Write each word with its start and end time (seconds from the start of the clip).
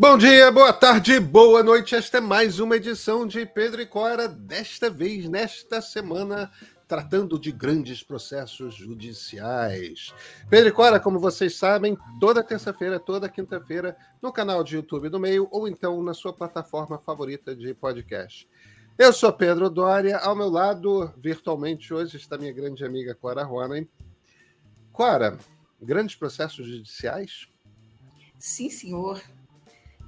Bom 0.00 0.16
dia, 0.16 0.50
boa 0.50 0.72
tarde, 0.72 1.20
boa 1.20 1.62
noite. 1.62 1.94
Esta 1.94 2.16
é 2.16 2.20
mais 2.22 2.58
uma 2.58 2.76
edição 2.76 3.26
de 3.26 3.44
Pedro 3.44 3.82
e 3.82 3.86
Cora, 3.86 4.26
desta 4.26 4.88
vez, 4.88 5.28
nesta 5.28 5.82
semana, 5.82 6.50
tratando 6.88 7.38
de 7.38 7.52
grandes 7.52 8.02
processos 8.02 8.74
judiciais. 8.74 10.14
Pedro 10.48 10.70
e 10.70 10.72
Cora, 10.72 10.98
como 10.98 11.18
vocês 11.18 11.54
sabem, 11.54 11.98
toda 12.18 12.42
terça-feira, 12.42 12.98
toda 12.98 13.28
quinta-feira, 13.28 13.94
no 14.22 14.32
canal 14.32 14.64
de 14.64 14.76
YouTube 14.76 15.10
do 15.10 15.20
Meio 15.20 15.46
ou 15.50 15.68
então 15.68 16.02
na 16.02 16.14
sua 16.14 16.32
plataforma 16.32 16.98
favorita 16.98 17.54
de 17.54 17.74
podcast. 17.74 18.48
Eu 18.96 19.12
sou 19.12 19.30
Pedro 19.30 19.68
Dória, 19.68 20.16
ao 20.16 20.34
meu 20.34 20.48
lado, 20.48 21.12
virtualmente 21.18 21.92
hoje, 21.92 22.16
está 22.16 22.38
minha 22.38 22.54
grande 22.54 22.82
amiga 22.86 23.14
Cora 23.14 23.44
Ronen. 23.44 23.86
Cora, 24.94 25.36
grandes 25.78 26.16
processos 26.16 26.66
judiciais? 26.66 27.50
Sim, 28.38 28.70
senhor 28.70 29.20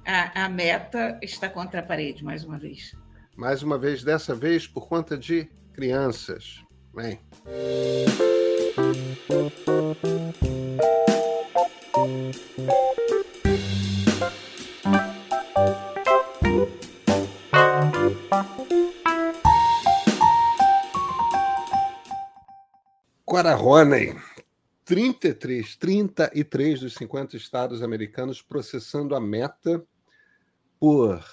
a, 0.05 0.45
a 0.45 0.49
meta 0.49 1.19
está 1.21 1.49
contra 1.49 1.79
a 1.79 1.83
parede, 1.83 2.23
mais 2.23 2.43
uma 2.43 2.57
vez. 2.57 2.95
Mais 3.35 3.63
uma 3.63 3.77
vez, 3.77 4.03
dessa 4.03 4.35
vez 4.35 4.67
por 4.67 4.87
conta 4.87 5.17
de 5.17 5.49
crianças. 5.73 6.63
Bem. 6.93 7.19
Quararone, 23.25 24.15
33, 24.85 25.75
33 25.75 26.81
dos 26.81 26.93
50 26.93 27.35
estados 27.35 27.81
americanos 27.81 28.43
processando 28.43 29.15
a 29.15 29.19
meta 29.19 29.83
por 30.83 31.25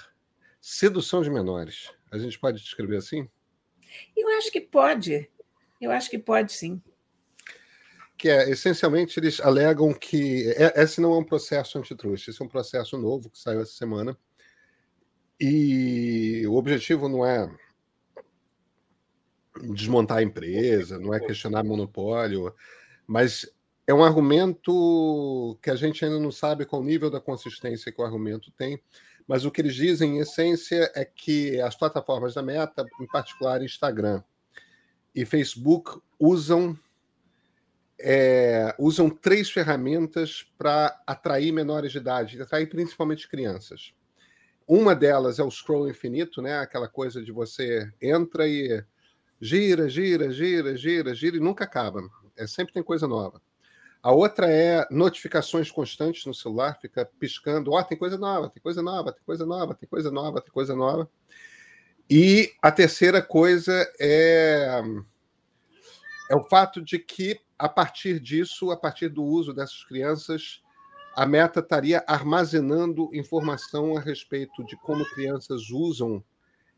sedução 0.60 1.22
de 1.22 1.28
menores. 1.28 1.90
A 2.12 2.16
gente 2.18 2.38
pode 2.38 2.62
descrever 2.62 2.98
assim? 2.98 3.29
Eu 4.16 4.29
acho 4.38 4.48
que 4.52 4.60
pode. 4.60 5.29
Eu 5.80 5.90
acho 5.90 6.09
que 6.09 6.20
pode, 6.20 6.52
sim. 6.52 6.80
Que 8.16 8.29
é, 8.29 8.48
essencialmente, 8.48 9.18
eles 9.18 9.40
alegam 9.40 9.92
que 9.92 10.48
é, 10.52 10.80
esse 10.80 11.01
não 11.01 11.15
é 11.15 11.18
um 11.18 11.24
processo 11.24 11.76
antitruste, 11.80 12.30
esse 12.30 12.40
é 12.40 12.45
um 12.45 12.48
processo 12.48 12.96
novo 12.96 13.29
que 13.29 13.40
saiu 13.40 13.60
essa 13.60 13.73
semana. 13.73 14.16
E 15.40 16.46
o 16.46 16.54
objetivo 16.54 17.09
não 17.09 17.26
é 17.26 17.52
desmontar 19.74 20.18
a 20.18 20.23
empresa, 20.23 20.96
não 20.96 21.12
é 21.12 21.18
questionar 21.18 21.64
monopólio, 21.64 22.54
mas 23.04 23.52
é 23.85 23.92
um 23.92 24.04
argumento 24.04 25.59
que 25.60 25.70
a 25.70 25.74
gente 25.74 26.04
ainda 26.04 26.20
não 26.20 26.30
sabe 26.30 26.64
qual 26.64 26.80
o 26.80 26.85
nível 26.85 27.10
da 27.10 27.20
consistência 27.20 27.90
que 27.90 28.01
o 28.01 28.04
argumento 28.04 28.52
tem, 28.52 28.80
mas 29.30 29.45
o 29.45 29.50
que 29.52 29.60
eles 29.60 29.76
dizem, 29.76 30.16
em 30.16 30.18
essência, 30.18 30.90
é 30.92 31.04
que 31.04 31.60
as 31.60 31.76
plataformas 31.76 32.34
da 32.34 32.42
Meta, 32.42 32.84
em 33.00 33.06
particular 33.06 33.62
Instagram 33.62 34.24
e 35.14 35.24
Facebook, 35.24 36.00
usam 36.18 36.76
é, 37.96 38.74
usam 38.76 39.08
três 39.08 39.48
ferramentas 39.48 40.45
para 40.58 41.01
atrair 41.06 41.52
menores 41.52 41.92
de 41.92 41.98
idade, 41.98 42.42
atrair 42.42 42.68
principalmente 42.68 43.28
crianças. 43.28 43.95
Uma 44.66 44.96
delas 44.96 45.38
é 45.38 45.45
o 45.45 45.51
scroll 45.51 45.88
infinito, 45.88 46.42
né? 46.42 46.58
Aquela 46.58 46.88
coisa 46.88 47.23
de 47.23 47.30
você 47.30 47.88
entra 48.02 48.48
e 48.48 48.84
gira, 49.40 49.88
gira, 49.88 50.32
gira, 50.32 50.76
gira, 50.76 51.14
gira 51.14 51.36
e 51.36 51.40
nunca 51.40 51.62
acaba. 51.62 52.02
É 52.36 52.48
sempre 52.48 52.74
tem 52.74 52.82
coisa 52.82 53.06
nova. 53.06 53.40
A 54.02 54.12
outra 54.12 54.51
é 54.51 54.87
notificações 54.90 55.70
constantes 55.70 56.24
no 56.24 56.34
celular, 56.34 56.79
fica 56.80 57.04
piscando, 57.18 57.73
ó, 57.73 57.79
oh, 57.79 57.84
tem 57.84 57.98
coisa 57.98 58.16
nova, 58.16 58.48
tem 58.48 58.62
coisa 58.62 58.82
nova, 58.82 59.12
tem 59.12 59.23
coisa 59.24 59.45
nova, 59.45 59.74
tem 59.74 59.88
coisa 59.88 60.10
nova, 60.10 60.40
tem 60.40 60.52
coisa 60.52 60.74
nova. 60.74 61.10
E 62.09 62.51
a 62.62 62.73
terceira 62.73 63.23
coisa 63.23 63.73
é 64.00 64.82
é 66.30 66.36
o 66.36 66.44
fato 66.44 66.80
de 66.80 66.97
que 66.97 67.41
a 67.58 67.69
partir 67.69 68.20
disso, 68.20 68.70
a 68.70 68.76
partir 68.76 69.08
do 69.08 69.22
uso 69.22 69.52
dessas 69.52 69.84
crianças, 69.84 70.62
a 71.14 71.26
Meta 71.26 71.58
estaria 71.58 72.04
armazenando 72.06 73.10
informação 73.12 73.96
a 73.96 74.00
respeito 74.00 74.64
de 74.64 74.76
como 74.76 75.04
crianças 75.10 75.70
usam 75.70 76.25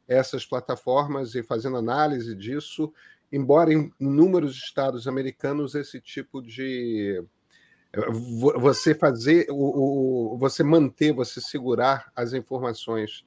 essas 0.08 0.44
plataformas 0.46 1.34
e 1.34 1.42
fazendo 1.42 1.76
análise 1.76 2.34
disso 2.34 2.92
embora 3.32 3.72
em 3.72 3.90
inúmeros 3.98 4.54
estados 4.56 5.08
americanos 5.08 5.74
esse 5.74 6.00
tipo 6.00 6.42
de 6.42 7.24
você 8.60 8.94
fazer 8.94 9.46
o, 9.50 10.34
o 10.34 10.38
você 10.38 10.62
manter, 10.62 11.12
você 11.12 11.40
segurar 11.40 12.10
as 12.14 12.32
informações 12.32 13.24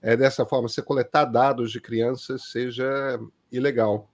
é, 0.00 0.16
dessa 0.16 0.46
forma, 0.46 0.68
você 0.68 0.82
coletar 0.82 1.24
dados 1.24 1.70
de 1.70 1.80
crianças 1.80 2.50
seja 2.50 3.18
ilegal. 3.50 4.10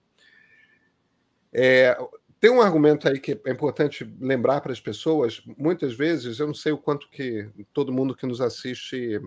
É, 1.52 1.96
tem 2.40 2.50
um 2.50 2.60
argumento 2.60 3.08
aí 3.08 3.18
que 3.18 3.40
é 3.46 3.50
importante 3.50 4.04
lembrar 4.20 4.60
para 4.60 4.72
as 4.72 4.80
pessoas. 4.80 5.42
Muitas 5.56 5.94
vezes, 5.94 6.38
eu 6.38 6.46
não 6.46 6.54
sei 6.54 6.72
o 6.72 6.78
quanto 6.78 7.08
que 7.08 7.48
todo 7.72 7.92
mundo 7.92 8.14
que 8.14 8.26
nos 8.26 8.40
assiste 8.40 9.20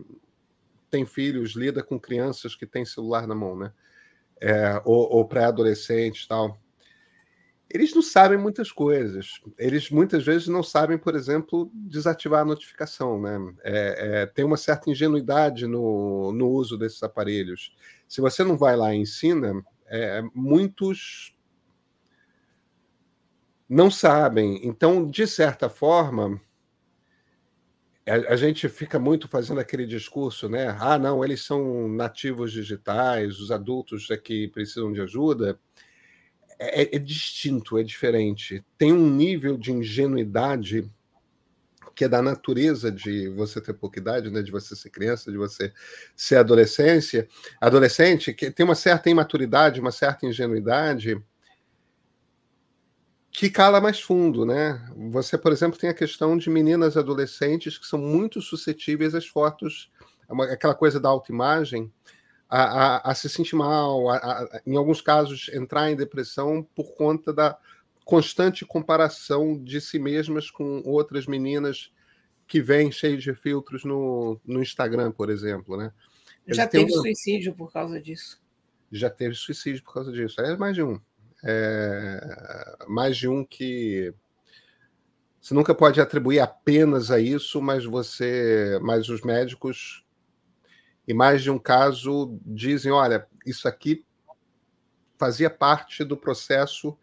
tem 0.89 1.05
filhos, 1.05 1.55
lida 1.55 1.83
com 1.83 1.99
crianças 1.99 2.55
que 2.55 2.65
têm 2.65 2.85
celular 2.85 3.27
na 3.27 3.35
mão, 3.35 3.57
né? 3.57 3.73
É, 4.41 4.81
ou, 4.85 5.09
ou 5.11 5.25
pré-adolescentes 5.25 6.27
tal, 6.27 6.59
eles 7.69 7.93
não 7.93 8.01
sabem 8.01 8.37
muitas 8.37 8.71
coisas. 8.71 9.41
Eles 9.57 9.89
muitas 9.89 10.23
vezes 10.23 10.47
não 10.47 10.63
sabem, 10.63 10.97
por 10.97 11.15
exemplo, 11.15 11.69
desativar 11.73 12.41
a 12.41 12.45
notificação. 12.45 13.19
Né? 13.19 13.53
É, 13.63 14.21
é, 14.21 14.25
tem 14.25 14.45
uma 14.45 14.57
certa 14.57 14.89
ingenuidade 14.89 15.67
no, 15.67 16.31
no 16.31 16.49
uso 16.49 16.77
desses 16.77 17.03
aparelhos. 17.03 17.75
Se 18.07 18.21
você 18.21 18.43
não 18.43 18.57
vai 18.57 18.77
lá 18.77 18.95
e 18.95 18.99
ensina, 18.99 19.61
é, 19.87 20.21
muitos 20.33 21.35
não 23.67 23.91
sabem. 23.91 24.65
Então, 24.65 25.05
de 25.05 25.27
certa 25.27 25.67
forma, 25.67 26.39
a, 28.07 28.33
a, 28.33 28.35
gente 28.35 28.69
fica 28.69 28.97
muito 28.97 29.27
fazendo 29.27 29.59
aquele 29.59 29.85
discurso, 29.85 30.47
né? 30.47 30.75
Ah, 30.79 30.97
não, 30.97 31.23
eles 31.23 31.43
são 31.43 31.87
nativos 31.89 32.51
digitais, 32.51 33.39
os 33.39 33.51
adultos 33.51 34.09
é 34.09 34.17
que 34.17 34.47
precisam 34.47 34.93
de 34.93 35.01
ajuda. 35.01 35.59
É, 36.59 36.83
é, 36.83 36.95
é 36.95 36.99
distinto, 36.99 37.77
é 37.77 37.83
diferente. 37.83 38.63
Tem 38.77 38.93
um 38.93 39.09
nível 39.09 39.57
de 39.57 39.71
ingenuidade 39.71 40.89
que 41.93 42.05
é 42.05 42.07
da 42.07 42.21
natureza 42.21 42.91
de 42.91 43.27
você 43.29 43.59
ter 43.59 43.73
pouca 43.73 43.99
idade, 43.99 44.29
né? 44.29 44.43
De 44.43 44.51
você 44.51 44.75
ser 44.75 44.91
criança, 44.91 45.31
de 45.31 45.37
você 45.37 45.73
ser 46.15 46.35
adolescência, 46.35 47.27
adolescente, 47.59 48.33
que 48.33 48.51
tem 48.51 48.63
uma 48.63 48.75
certa 48.75 49.09
imaturidade, 49.09 49.81
uma 49.81 49.91
certa 49.91 50.27
ingenuidade 50.27 51.19
que 53.37 53.51
cala 53.51 53.79
mais 53.79 54.01
fundo, 54.01 54.47
né? 54.47 54.83
Você, 55.11 55.37
por 55.37 55.51
exemplo, 55.51 55.77
tem 55.77 55.91
a 55.91 55.93
questão 55.93 56.35
de 56.35 56.49
meninas 56.49 56.97
adolescentes 56.97 57.77
que 57.77 57.85
são 57.85 57.99
muito 57.99 58.41
suscetíveis 58.41 59.13
às 59.13 59.27
fotos, 59.27 59.91
aquela 60.51 60.73
coisa 60.73 60.99
da 60.99 61.07
autoimagem, 61.07 61.93
a, 62.49 62.63
a, 62.95 63.11
a 63.11 63.13
se 63.13 63.29
sentir 63.29 63.55
mal, 63.55 64.09
a, 64.09 64.59
em 64.65 64.75
alguns 64.75 65.01
casos 65.01 65.51
entrar 65.53 65.91
em 65.91 65.95
depressão 65.95 66.67
por 66.73 66.95
conta 66.95 67.31
da 67.31 67.55
constante 68.03 68.65
comparação 68.65 69.63
de 69.63 69.79
si 69.81 69.99
mesmas 69.99 70.49
com 70.49 70.81
outras 70.83 71.27
meninas 71.27 71.91
que 72.47 72.59
vêm 72.59 72.91
cheias 72.91 73.21
de 73.21 73.35
filtros 73.35 73.85
no, 73.85 74.41
no 74.43 74.63
Instagram, 74.63 75.11
por 75.11 75.29
exemplo, 75.29 75.77
né? 75.77 75.93
Já 76.47 76.65
teve 76.65 76.91
uma... 76.91 77.03
suicídio 77.03 77.53
por 77.53 77.71
causa 77.71 78.01
disso. 78.01 78.41
Já 78.91 79.11
teve 79.11 79.35
suicídio 79.35 79.83
por 79.83 79.93
causa 79.93 80.11
disso. 80.11 80.41
É 80.41 80.57
mais 80.57 80.73
de 80.73 80.81
um 80.81 80.99
é, 81.43 82.77
mais 82.87 83.17
de 83.17 83.27
um 83.27 83.43
que 83.43 84.13
você 85.47 85.53
nunca 85.53 85.73
pode 85.73 86.01
atribuir 86.01 86.39
apenas 86.39 87.09
a 87.09 87.19
isso, 87.19 87.61
mas 87.61 87.85
você, 87.85 88.77
mas 88.81 89.07
os 89.07 89.21
médicos 89.21 90.05
e 91.07 91.13
mais 91.13 91.41
de 91.41 91.49
um 91.49 91.57
caso 91.57 92.37
dizem, 92.45 92.91
olha, 92.91 93.25
isso 93.45 93.65
aqui 93.65 94.05
fazia 95.17 95.49
parte 95.49 96.03
do 96.03 96.17
processo 96.17 96.97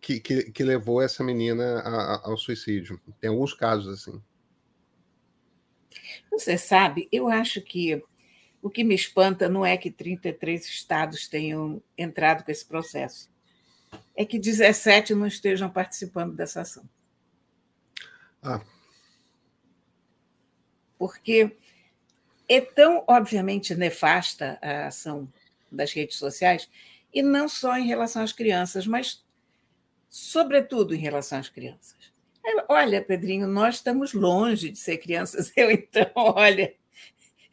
que, 0.00 0.20
que, 0.20 0.52
que 0.52 0.62
levou 0.62 1.02
essa 1.02 1.24
menina 1.24 1.80
a, 1.80 1.88
a, 1.88 2.30
ao 2.30 2.36
suicídio. 2.36 3.00
Tem 3.20 3.30
alguns 3.30 3.52
casos 3.52 3.94
assim. 3.94 4.22
Você 6.30 6.56
sabe, 6.56 7.08
eu 7.10 7.28
acho 7.28 7.60
que 7.60 8.00
o 8.62 8.70
que 8.70 8.84
me 8.84 8.94
espanta 8.94 9.48
não 9.48 9.66
é 9.66 9.76
que 9.76 9.90
33 9.90 10.64
estados 10.66 11.26
tenham 11.26 11.82
entrado 11.98 12.44
com 12.44 12.52
esse 12.52 12.64
processo 12.64 13.31
é 14.14 14.24
que 14.24 14.38
17 14.38 15.14
não 15.14 15.26
estejam 15.26 15.70
participando 15.70 16.34
dessa 16.34 16.60
ação. 16.60 16.88
Ah. 18.42 18.60
Porque 20.98 21.56
é 22.48 22.60
tão, 22.60 23.04
obviamente, 23.08 23.74
nefasta 23.74 24.58
a 24.60 24.86
ação 24.86 25.32
das 25.70 25.92
redes 25.92 26.16
sociais, 26.16 26.68
e 27.12 27.22
não 27.22 27.48
só 27.48 27.76
em 27.76 27.86
relação 27.86 28.22
às 28.22 28.32
crianças, 28.32 28.86
mas, 28.86 29.24
sobretudo, 30.08 30.94
em 30.94 30.98
relação 30.98 31.38
às 31.38 31.48
crianças. 31.48 32.12
Olha, 32.68 33.02
Pedrinho, 33.02 33.46
nós 33.46 33.76
estamos 33.76 34.12
longe 34.12 34.70
de 34.70 34.78
ser 34.78 34.98
crianças. 34.98 35.52
Eu, 35.56 35.70
então, 35.70 36.10
olha, 36.14 36.74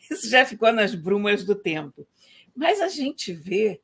isso 0.09 0.29
já 0.29 0.45
ficou 0.45 0.71
nas 0.71 0.95
brumas 0.95 1.43
do 1.43 1.55
tempo. 1.55 2.07
Mas 2.55 2.81
a 2.81 2.87
gente 2.87 3.31
vê 3.31 3.79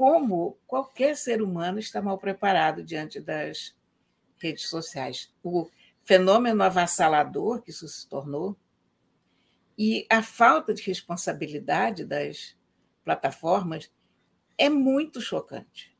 como 0.00 0.56
qualquer 0.66 1.14
ser 1.14 1.42
humano 1.42 1.78
está 1.78 2.00
mal 2.00 2.16
preparado 2.16 2.82
diante 2.82 3.20
das 3.20 3.76
redes 4.38 4.66
sociais. 4.66 5.30
O 5.42 5.68
fenômeno 6.02 6.62
avassalador 6.62 7.60
que 7.60 7.70
isso 7.70 7.86
se 7.86 8.08
tornou 8.08 8.56
e 9.76 10.06
a 10.08 10.22
falta 10.22 10.72
de 10.72 10.80
responsabilidade 10.80 12.06
das 12.06 12.56
plataformas 13.04 13.92
é 14.56 14.70
muito 14.70 15.20
chocante. 15.20 15.94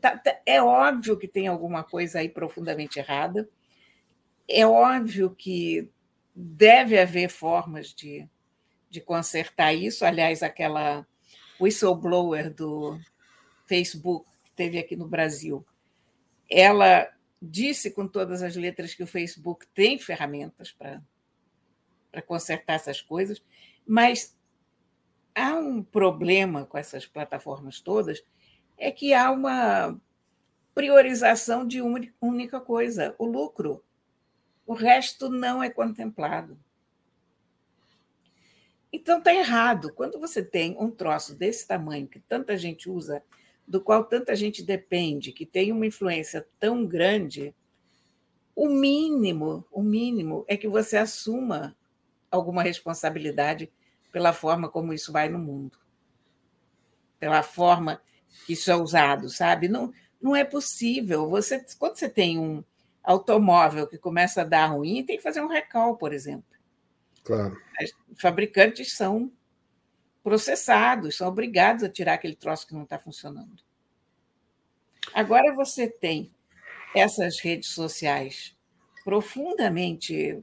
Tá, 0.00 0.16
tá, 0.16 0.40
é 0.46 0.62
óbvio 0.62 1.18
que 1.18 1.28
tem 1.28 1.48
alguma 1.48 1.84
coisa 1.84 2.20
aí 2.20 2.30
profundamente 2.30 2.98
errada, 2.98 3.46
é 4.48 4.66
óbvio 4.66 5.34
que 5.34 5.86
deve 6.34 6.98
haver 6.98 7.28
formas 7.28 7.92
de, 7.92 8.26
de 8.88 9.02
consertar 9.02 9.74
isso. 9.74 10.02
Aliás, 10.06 10.42
aquela 10.42 11.06
whistleblower 11.60 12.52
do 12.52 12.98
Facebook 13.66 14.26
que 14.44 14.50
teve 14.52 14.78
aqui 14.78 14.96
no 14.96 15.06
Brasil, 15.06 15.64
ela 16.48 17.08
disse 17.40 17.90
com 17.90 18.06
todas 18.06 18.42
as 18.42 18.56
letras 18.56 18.94
que 18.94 19.02
o 19.02 19.06
Facebook 19.06 19.66
tem 19.68 19.98
ferramentas 19.98 20.72
para 20.72 22.22
consertar 22.26 22.74
essas 22.74 23.00
coisas, 23.00 23.42
mas 23.86 24.36
há 25.34 25.54
um 25.54 25.82
problema 25.82 26.66
com 26.66 26.76
essas 26.76 27.06
plataformas 27.06 27.80
todas, 27.80 28.22
é 28.76 28.90
que 28.90 29.14
há 29.14 29.30
uma 29.30 29.98
priorização 30.74 31.66
de 31.66 31.80
uma 31.80 32.00
única 32.20 32.60
coisa, 32.60 33.14
o 33.18 33.26
lucro. 33.26 33.84
O 34.66 34.74
resto 34.74 35.28
não 35.28 35.62
é 35.62 35.68
contemplado. 35.68 36.58
Então 38.92 39.18
está 39.18 39.32
errado. 39.32 39.92
Quando 39.94 40.18
você 40.18 40.42
tem 40.42 40.76
um 40.78 40.90
troço 40.90 41.34
desse 41.34 41.66
tamanho, 41.66 42.08
que 42.08 42.20
tanta 42.20 42.56
gente 42.56 42.90
usa, 42.90 43.22
do 43.66 43.80
qual 43.80 44.04
tanta 44.04 44.34
gente 44.34 44.62
depende, 44.62 45.32
que 45.32 45.46
tem 45.46 45.70
uma 45.70 45.86
influência 45.86 46.46
tão 46.58 46.84
grande, 46.84 47.54
o 48.54 48.68
mínimo, 48.68 49.64
o 49.70 49.80
mínimo 49.80 50.44
é 50.48 50.56
que 50.56 50.68
você 50.68 50.96
assuma 50.96 51.76
alguma 52.30 52.62
responsabilidade 52.62 53.72
pela 54.12 54.32
forma 54.32 54.68
como 54.68 54.92
isso 54.92 55.12
vai 55.12 55.28
no 55.28 55.38
mundo, 55.38 55.78
pela 57.18 57.42
forma 57.42 58.02
que 58.44 58.54
isso 58.54 58.70
é 58.70 58.76
usado, 58.76 59.28
sabe? 59.28 59.68
Não, 59.68 59.92
não 60.20 60.34
é 60.34 60.44
possível. 60.44 61.28
Você, 61.30 61.64
quando 61.78 61.96
você 61.96 62.08
tem 62.08 62.38
um 62.38 62.64
automóvel 63.02 63.86
que 63.86 63.98
começa 63.98 64.42
a 64.42 64.44
dar 64.44 64.66
ruim, 64.66 65.04
tem 65.04 65.16
que 65.16 65.22
fazer 65.22 65.40
um 65.40 65.48
recall, 65.48 65.96
por 65.96 66.12
exemplo. 66.12 66.49
Claro. 67.30 67.56
Os 67.80 68.20
fabricantes 68.20 68.92
são 68.92 69.30
processados, 70.20 71.16
são 71.16 71.28
obrigados 71.28 71.84
a 71.84 71.88
tirar 71.88 72.14
aquele 72.14 72.34
troço 72.34 72.66
que 72.66 72.74
não 72.74 72.82
está 72.82 72.98
funcionando. 72.98 73.62
Agora 75.14 75.54
você 75.54 75.88
tem 75.88 76.32
essas 76.92 77.38
redes 77.38 77.68
sociais 77.68 78.56
profundamente 79.04 80.42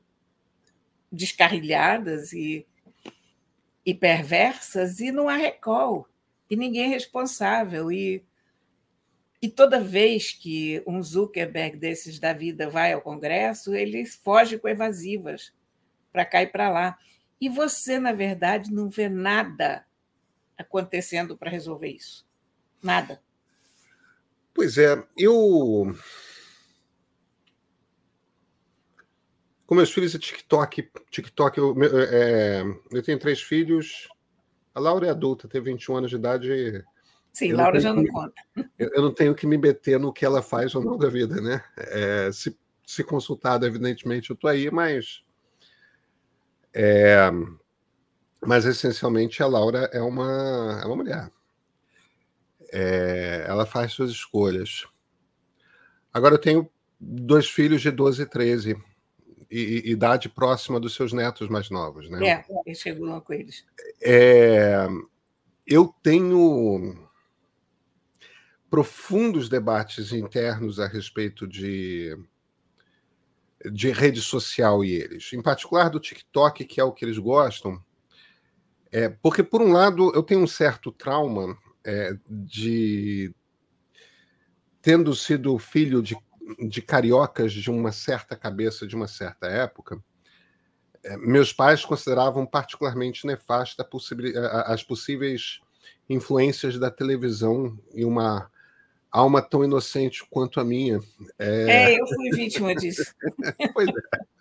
descarrilhadas 1.12 2.31
e 2.31 2.66
e 3.86 3.94
perversas 3.94 5.00
e 5.00 5.13
não 5.13 5.30
há 5.30 5.38
recall, 5.38 6.10
e 6.50 6.57
ninguém 6.57 6.86
é 6.86 6.88
responsável. 6.88 7.90
E, 7.90 8.22
e 9.42 9.48
toda 9.50 9.80
vez 9.80 10.33
que 10.33 10.83
um 10.86 11.01
Zuckerberg 11.01 11.78
desses 11.78 12.19
da 12.19 12.33
vida 12.33 12.69
vai 12.69 12.92
ao 12.92 13.01
Congresso, 13.01 13.74
ele 13.74 14.06
foge 14.06 14.60
com 14.60 14.68
evasivas 14.68 15.54
para 16.18 16.25
cá 16.25 16.42
e 16.42 16.48
para 16.48 16.69
lá. 16.69 16.98
E 17.40 17.48
você, 17.48 18.00
na 18.00 18.12
verdade, 18.12 18.74
não 18.74 18.90
vê 18.90 19.08
nada 19.08 19.86
acontecendo 20.58 21.38
para 21.38 21.52
resolver 21.52 21.90
isso. 21.90 22.25
Nada. 22.81 23.22
Pois 24.52 24.80
é, 24.80 25.04
eu 25.16 25.96
Com 29.68 29.75
meus 29.75 29.92
filhos 29.92 30.16
é 30.16 30.18
TikTok. 30.18 30.90
TikTok, 31.12 31.58
eu, 31.60 31.75
é, 31.84 32.64
eu 32.92 33.04
tenho 33.04 33.19
três 33.19 33.40
filhos. 33.40 34.08
A 34.74 34.80
Laura 34.80 35.06
é 35.06 35.12
adulta, 35.12 35.48
tem 35.48 35.62
21 35.62 35.98
anos 35.98 36.10
de 36.10 36.16
idade. 36.16 36.84
Sim, 37.31 37.52
Laura 37.52 37.80
já 37.80 37.94
não 37.94 38.02
me, 38.02 38.10
conta. 38.10 38.42
Eu, 38.80 38.90
eu, 38.96 39.02
não 39.04 39.14
tenho 39.14 39.36
que 39.36 39.46
me 39.46 39.58
meter 39.58 40.00
no 40.00 40.12
que 40.12 40.25
ela 40.25 40.42
faz 40.42 40.74
ou 40.74 40.84
não 40.84 40.98
da 40.98 41.10
vida, 41.10 41.40
né? 41.40 41.64
É, 41.78 42.31
se, 42.31 42.58
se 42.84 43.04
consultado, 43.04 43.64
evidentemente, 43.64 44.31
eu 44.31 44.34
estou 44.34 44.50
aí, 44.50 44.72
mas. 44.72 45.26
É, 46.79 47.31
mas 48.45 48.63
essencialmente 48.65 49.41
a 49.41 49.47
Laura 49.47 49.89
é 49.91 50.00
uma, 50.00 50.79
é 50.83 50.85
uma 50.85 50.95
mulher. 50.95 51.31
É, 52.71 53.45
ela 53.47 53.65
faz 53.65 53.94
suas 53.94 54.12
escolhas. 54.12 54.85
Agora 56.13 56.35
eu 56.35 56.39
tenho 56.39 56.69
dois 57.00 57.50
filhos 57.50 57.81
de 57.81 57.89
12 57.89 58.21
e 58.21 58.25
13 58.27 58.77
e, 59.50 59.91
idade 59.91 60.29
próxima 60.29 60.79
dos 60.79 60.94
seus 60.94 61.12
netos 61.13 61.50
mais 61.50 61.71
novos, 61.71 62.12
né? 62.12 62.27
É, 62.27 62.45
eles 62.63 62.83
regulam 62.83 63.21
com 63.21 63.33
eles. 63.33 63.65
É, 64.00 64.88
eu 65.65 65.91
tenho 66.03 67.09
profundos 68.69 69.50
debates 69.50 70.12
internos 70.12 70.80
a 70.80 70.85
respeito 70.85 71.47
de, 71.47 72.15
de 73.71 73.92
rede 73.92 74.21
social 74.21 74.83
e 74.83 74.94
eles, 74.94 75.31
em 75.33 75.42
particular 75.42 75.89
do 75.89 76.00
TikTok, 76.00 76.65
que 76.65 76.80
é 76.80 76.83
o 76.83 76.92
que 76.92 77.04
eles 77.04 77.18
gostam, 77.18 77.83
é, 78.92 79.09
porque, 79.09 79.44
por 79.44 79.62
um 79.62 79.74
lado, 79.74 80.12
eu 80.15 80.24
tenho 80.24 80.42
um 80.42 80.48
certo 80.48 80.92
trauma 80.92 81.57
é, 81.83 82.15
de 82.30 83.33
tendo 84.81 85.13
sido 85.13 85.57
filho 85.57 86.01
de 86.01 86.15
de 86.59 86.81
cariocas 86.81 87.51
de 87.51 87.69
uma 87.69 87.92
certa 87.92 88.36
cabeça 88.36 88.88
de 88.88 88.95
uma 88.95 89.07
certa 89.07 89.48
época, 89.48 90.01
eh, 91.04 91.18
meus 91.18 91.51
pais 91.51 91.83
consideravam 91.83 92.45
particularmente 92.45 93.27
nefasta 93.27 93.88
as 94.65 94.83
possíveis 94.83 95.59
influências 96.09 96.77
da 96.80 96.89
televisão 96.89 97.77
e 97.94 98.06
uma 98.06 98.50
alma 99.12 99.42
tão 99.42 99.63
inocente 99.63 100.25
quanto 100.30 100.59
a 100.59 100.63
minha. 100.63 101.00
É, 101.39 101.94
é 101.94 102.01
eu 102.01 102.07
fui 102.07 102.30
vítima 102.31 102.75
disso. 102.75 103.13
pois 103.74 103.88
é. 103.89 104.38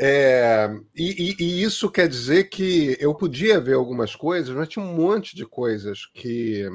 É, 0.00 0.70
e, 0.94 1.34
e, 1.40 1.62
isso 1.62 1.90
quer 1.90 2.08
dizer 2.08 2.44
que 2.44 2.96
eu 3.00 3.12
podia 3.16 3.60
ver 3.60 3.74
algumas 3.74 4.14
coisas, 4.14 4.54
mas 4.54 4.68
tinha 4.68 4.84
um 4.84 4.94
monte 4.94 5.34
de 5.34 5.44
coisas 5.44 6.06
que 6.14 6.68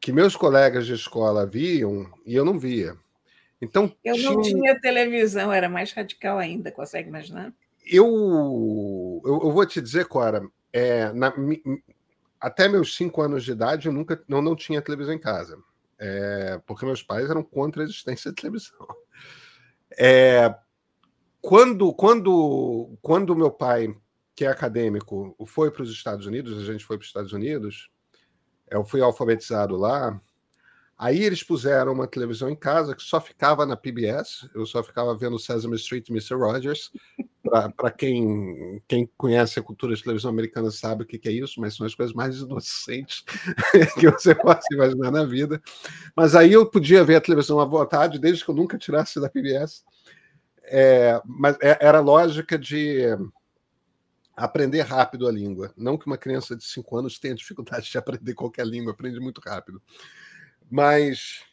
que 0.00 0.10
meus 0.12 0.34
colegas 0.34 0.86
de 0.86 0.94
escola 0.94 1.46
viam 1.46 2.10
e 2.26 2.34
eu 2.34 2.44
não 2.44 2.58
via. 2.58 2.96
Então 3.60 3.94
eu 4.02 4.14
tinha... 4.14 4.30
não 4.30 4.40
tinha 4.40 4.80
televisão, 4.80 5.52
era 5.52 5.68
mais 5.68 5.92
radical 5.92 6.38
ainda, 6.38 6.72
consegue 6.72 7.08
imaginar? 7.08 7.52
Eu, 7.86 9.20
eu, 9.24 9.40
eu 9.44 9.52
vou 9.52 9.66
te 9.66 9.80
dizer, 9.80 10.06
Cora, 10.06 10.42
é, 10.72 11.12
na, 11.12 11.32
até 12.40 12.68
meus 12.68 12.96
cinco 12.96 13.22
anos 13.22 13.44
de 13.44 13.52
idade 13.52 13.86
eu 13.86 13.92
nunca 13.92 14.22
não, 14.28 14.40
não 14.40 14.56
tinha 14.56 14.82
televisão 14.82 15.14
em 15.14 15.18
casa, 15.18 15.58
é, 15.98 16.60
porque 16.66 16.86
meus 16.86 17.02
pais 17.02 17.28
eram 17.28 17.42
contra 17.42 17.82
a 17.82 17.84
existência 17.84 18.30
de 18.30 18.36
televisão. 18.36 18.76
É, 19.98 20.54
quando 21.42 21.92
quando 21.92 22.96
quando 23.02 23.34
meu 23.34 23.50
pai, 23.50 23.92
que 24.36 24.44
é 24.44 24.48
acadêmico, 24.48 25.34
foi 25.44 25.68
para 25.68 25.82
os 25.82 25.90
Estados 25.90 26.26
Unidos, 26.26 26.56
a 26.56 26.72
gente 26.72 26.84
foi 26.84 26.96
para 26.96 27.02
os 27.02 27.08
Estados 27.08 27.32
Unidos 27.32 27.90
eu 28.70 28.84
fui 28.84 29.02
alfabetizado 29.02 29.76
lá. 29.76 30.18
Aí 30.96 31.22
eles 31.22 31.42
puseram 31.42 31.92
uma 31.92 32.06
televisão 32.06 32.48
em 32.48 32.56
casa 32.56 32.94
que 32.94 33.02
só 33.02 33.20
ficava 33.20 33.66
na 33.66 33.76
PBS, 33.76 34.48
eu 34.54 34.64
só 34.66 34.82
ficava 34.82 35.16
vendo 35.16 35.38
Sesame 35.38 35.76
Street 35.76 36.08
e 36.08 36.12
Mr. 36.12 36.34
Rogers. 36.34 36.92
Para 37.50 37.90
quem, 37.90 38.80
quem 38.86 39.10
conhece 39.16 39.58
a 39.58 39.62
cultura 39.62 39.94
de 39.94 40.02
televisão 40.02 40.30
americana 40.30 40.70
sabe 40.70 41.02
o 41.02 41.06
que, 41.06 41.18
que 41.18 41.28
é 41.28 41.32
isso, 41.32 41.60
mas 41.60 41.74
são 41.74 41.86
as 41.86 41.94
coisas 41.94 42.14
mais 42.14 42.36
inocentes 42.38 43.24
que 43.98 44.10
você 44.10 44.34
possa 44.34 44.66
imaginar 44.72 45.10
na 45.10 45.24
vida. 45.24 45.60
Mas 46.16 46.34
aí 46.34 46.52
eu 46.52 46.64
podia 46.64 47.04
ver 47.04 47.16
a 47.16 47.20
televisão 47.20 47.58
à 47.58 47.64
vontade, 47.64 48.18
desde 48.18 48.44
que 48.44 48.50
eu 48.50 48.54
nunca 48.54 48.78
tirasse 48.78 49.20
da 49.20 49.28
PBS. 49.28 49.84
É, 50.64 51.20
mas 51.26 51.56
é, 51.60 51.78
era 51.80 51.98
lógica 51.98 52.56
de 52.56 53.04
aprender 54.36 54.82
rápido 54.82 55.26
a 55.26 55.32
língua. 55.32 55.72
Não 55.76 55.98
que 55.98 56.06
uma 56.06 56.16
criança 56.16 56.56
de 56.56 56.64
5 56.64 56.96
anos 56.96 57.18
tenha 57.18 57.34
dificuldade 57.34 57.90
de 57.90 57.98
aprender 57.98 58.34
qualquer 58.34 58.66
língua, 58.66 58.92
aprende 58.92 59.20
muito 59.20 59.40
rápido. 59.44 59.82
Mas 60.70 61.44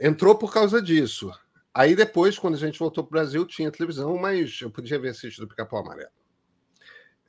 entrou 0.00 0.36
por 0.36 0.52
causa 0.52 0.80
disso. 0.80 1.32
Aí 1.78 1.94
depois, 1.94 2.36
quando 2.36 2.54
a 2.54 2.58
gente 2.58 2.76
voltou 2.76 3.04
para 3.04 3.08
o 3.08 3.20
Brasil, 3.20 3.46
tinha 3.46 3.70
televisão, 3.70 4.18
mas 4.18 4.60
eu 4.60 4.68
podia 4.68 4.98
ver 4.98 5.14
sítio 5.14 5.42
do 5.42 5.46
Pica-Pau 5.46 5.78
Amarelo. 5.78 6.10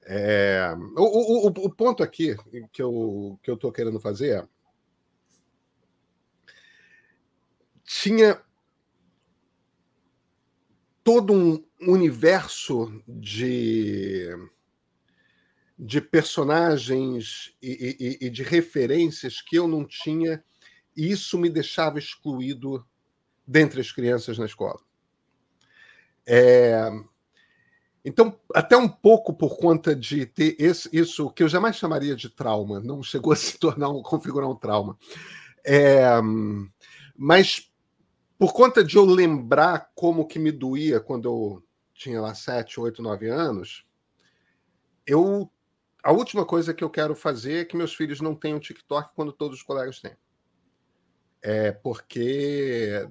É... 0.01 0.73
O, 0.97 1.45
o, 1.45 1.47
o, 1.49 1.69
ponto 1.69 2.01
aqui 2.01 2.35
que 2.73 2.81
eu 2.81 3.39
que 3.43 3.51
eu 3.51 3.53
estou 3.53 3.71
querendo 3.71 3.99
fazer 3.99 4.39
é 4.39 4.47
tinha 7.83 8.41
todo 11.03 11.31
um 11.31 11.63
universo 11.81 13.03
de, 13.07 14.29
de 15.77 16.01
personagens 16.01 17.55
e, 17.61 18.17
e, 18.21 18.25
e 18.25 18.29
de 18.31 18.41
referências 18.41 19.43
que 19.43 19.57
eu 19.57 19.67
não 19.67 19.85
tinha, 19.85 20.43
e 20.97 21.11
isso 21.11 21.37
me 21.37 21.51
deixava 21.51 21.99
excluído 21.99 22.83
dentre 23.49 23.81
as 23.81 23.91
crianças 23.91 24.37
na 24.37 24.45
escola. 24.45 24.79
É, 26.23 26.87
então, 28.05 28.39
até 28.53 28.77
um 28.77 28.87
pouco 28.87 29.33
por 29.33 29.57
conta 29.57 29.95
de 29.95 30.27
ter 30.27 30.55
esse, 30.59 30.87
isso 30.93 31.31
que 31.31 31.41
eu 31.41 31.49
jamais 31.49 31.75
chamaria 31.75 32.15
de 32.15 32.29
trauma, 32.29 32.79
não 32.79 33.01
chegou 33.01 33.33
a 33.33 33.35
se 33.35 33.57
tornar 33.57 33.89
um, 33.89 34.03
configurar 34.03 34.47
um 34.47 34.55
trauma. 34.55 34.95
É, 35.65 36.11
mas 37.17 37.71
por 38.37 38.53
conta 38.53 38.83
de 38.83 38.95
eu 38.97 39.03
lembrar 39.03 39.89
como 39.95 40.27
que 40.27 40.37
me 40.37 40.51
doía 40.51 40.99
quando 40.99 41.27
eu 41.27 41.63
tinha 41.95 42.21
lá 42.21 42.35
7, 42.35 42.79
8, 42.79 43.01
9 43.01 43.29
anos, 43.29 43.83
eu 45.07 45.51
a 46.01 46.13
última 46.13 46.45
coisa 46.45 46.73
que 46.73 46.83
eu 46.83 46.89
quero 46.89 47.13
fazer 47.13 47.61
é 47.61 47.65
que 47.65 47.75
meus 47.75 47.93
filhos 47.93 48.21
não 48.21 48.33
tenham 48.33 48.59
TikTok 48.59 49.13
quando 49.15 49.33
todos 49.33 49.57
os 49.57 49.63
colegas 49.63 49.99
têm. 49.99 50.15
É 51.41 51.71
porque 51.71 53.09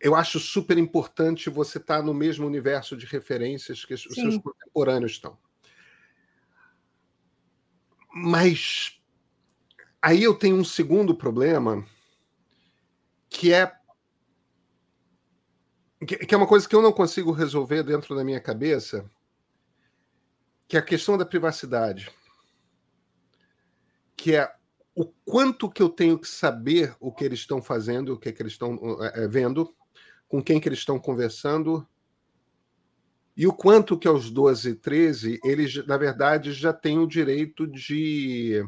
eu 0.00 0.14
acho 0.14 0.40
super 0.40 0.78
importante 0.78 1.50
você 1.50 1.76
estar 1.76 1.98
tá 1.98 2.02
no 2.02 2.14
mesmo 2.14 2.46
universo 2.46 2.96
de 2.96 3.04
referências 3.04 3.84
que 3.84 3.92
os 3.92 4.02
Sim. 4.02 4.22
seus 4.22 4.38
contemporâneos 4.38 5.12
estão. 5.12 5.38
Mas 8.12 8.98
aí 10.00 10.22
eu 10.22 10.34
tenho 10.34 10.56
um 10.56 10.64
segundo 10.64 11.14
problema, 11.14 11.86
que 13.28 13.52
é 13.52 13.78
que 16.06 16.34
é 16.34 16.38
uma 16.38 16.46
coisa 16.46 16.66
que 16.66 16.74
eu 16.74 16.80
não 16.80 16.94
consigo 16.94 17.30
resolver 17.30 17.82
dentro 17.82 18.16
da 18.16 18.24
minha 18.24 18.40
cabeça, 18.40 19.04
que 20.66 20.78
é 20.78 20.80
a 20.80 20.84
questão 20.84 21.18
da 21.18 21.26
privacidade, 21.26 22.10
que 24.16 24.34
é 24.34 24.50
o 24.94 25.04
quanto 25.04 25.70
que 25.70 25.82
eu 25.82 25.90
tenho 25.90 26.18
que 26.18 26.26
saber 26.26 26.96
o 26.98 27.12
que 27.12 27.22
eles 27.22 27.40
estão 27.40 27.60
fazendo, 27.60 28.14
o 28.14 28.18
que, 28.18 28.32
que 28.32 28.40
eles 28.40 28.52
estão 28.52 28.78
é, 29.02 29.28
vendo, 29.28 29.74
com 30.30 30.40
quem 30.40 30.60
que 30.60 30.68
eles 30.68 30.78
estão 30.78 30.96
conversando 30.96 31.84
e 33.36 33.46
o 33.46 33.52
quanto 33.52 33.98
que 33.98 34.06
aos 34.06 34.30
12, 34.30 34.76
13, 34.76 35.40
eles, 35.42 35.84
na 35.86 35.96
verdade, 35.96 36.52
já 36.52 36.72
têm 36.72 36.98
o 36.98 37.06
direito 37.06 37.66
de 37.66 38.64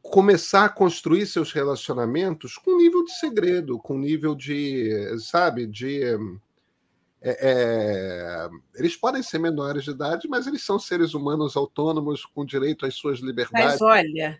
começar 0.00 0.66
a 0.66 0.68
construir 0.68 1.26
seus 1.26 1.50
relacionamentos 1.50 2.56
com 2.56 2.76
nível 2.76 3.04
de 3.04 3.18
segredo, 3.18 3.78
com 3.78 3.98
nível 3.98 4.34
de, 4.34 5.18
sabe, 5.18 5.66
de... 5.66 6.02
É, 7.26 7.38
é, 7.40 8.48
eles 8.74 8.94
podem 8.94 9.22
ser 9.22 9.38
menores 9.38 9.84
de 9.84 9.90
idade, 9.90 10.28
mas 10.28 10.46
eles 10.46 10.62
são 10.62 10.78
seres 10.78 11.14
humanos 11.14 11.56
autônomos 11.56 12.26
com 12.26 12.44
direito 12.44 12.84
às 12.84 12.94
suas 12.94 13.18
liberdades. 13.18 13.80
Mas 13.80 13.80
olha, 13.80 14.38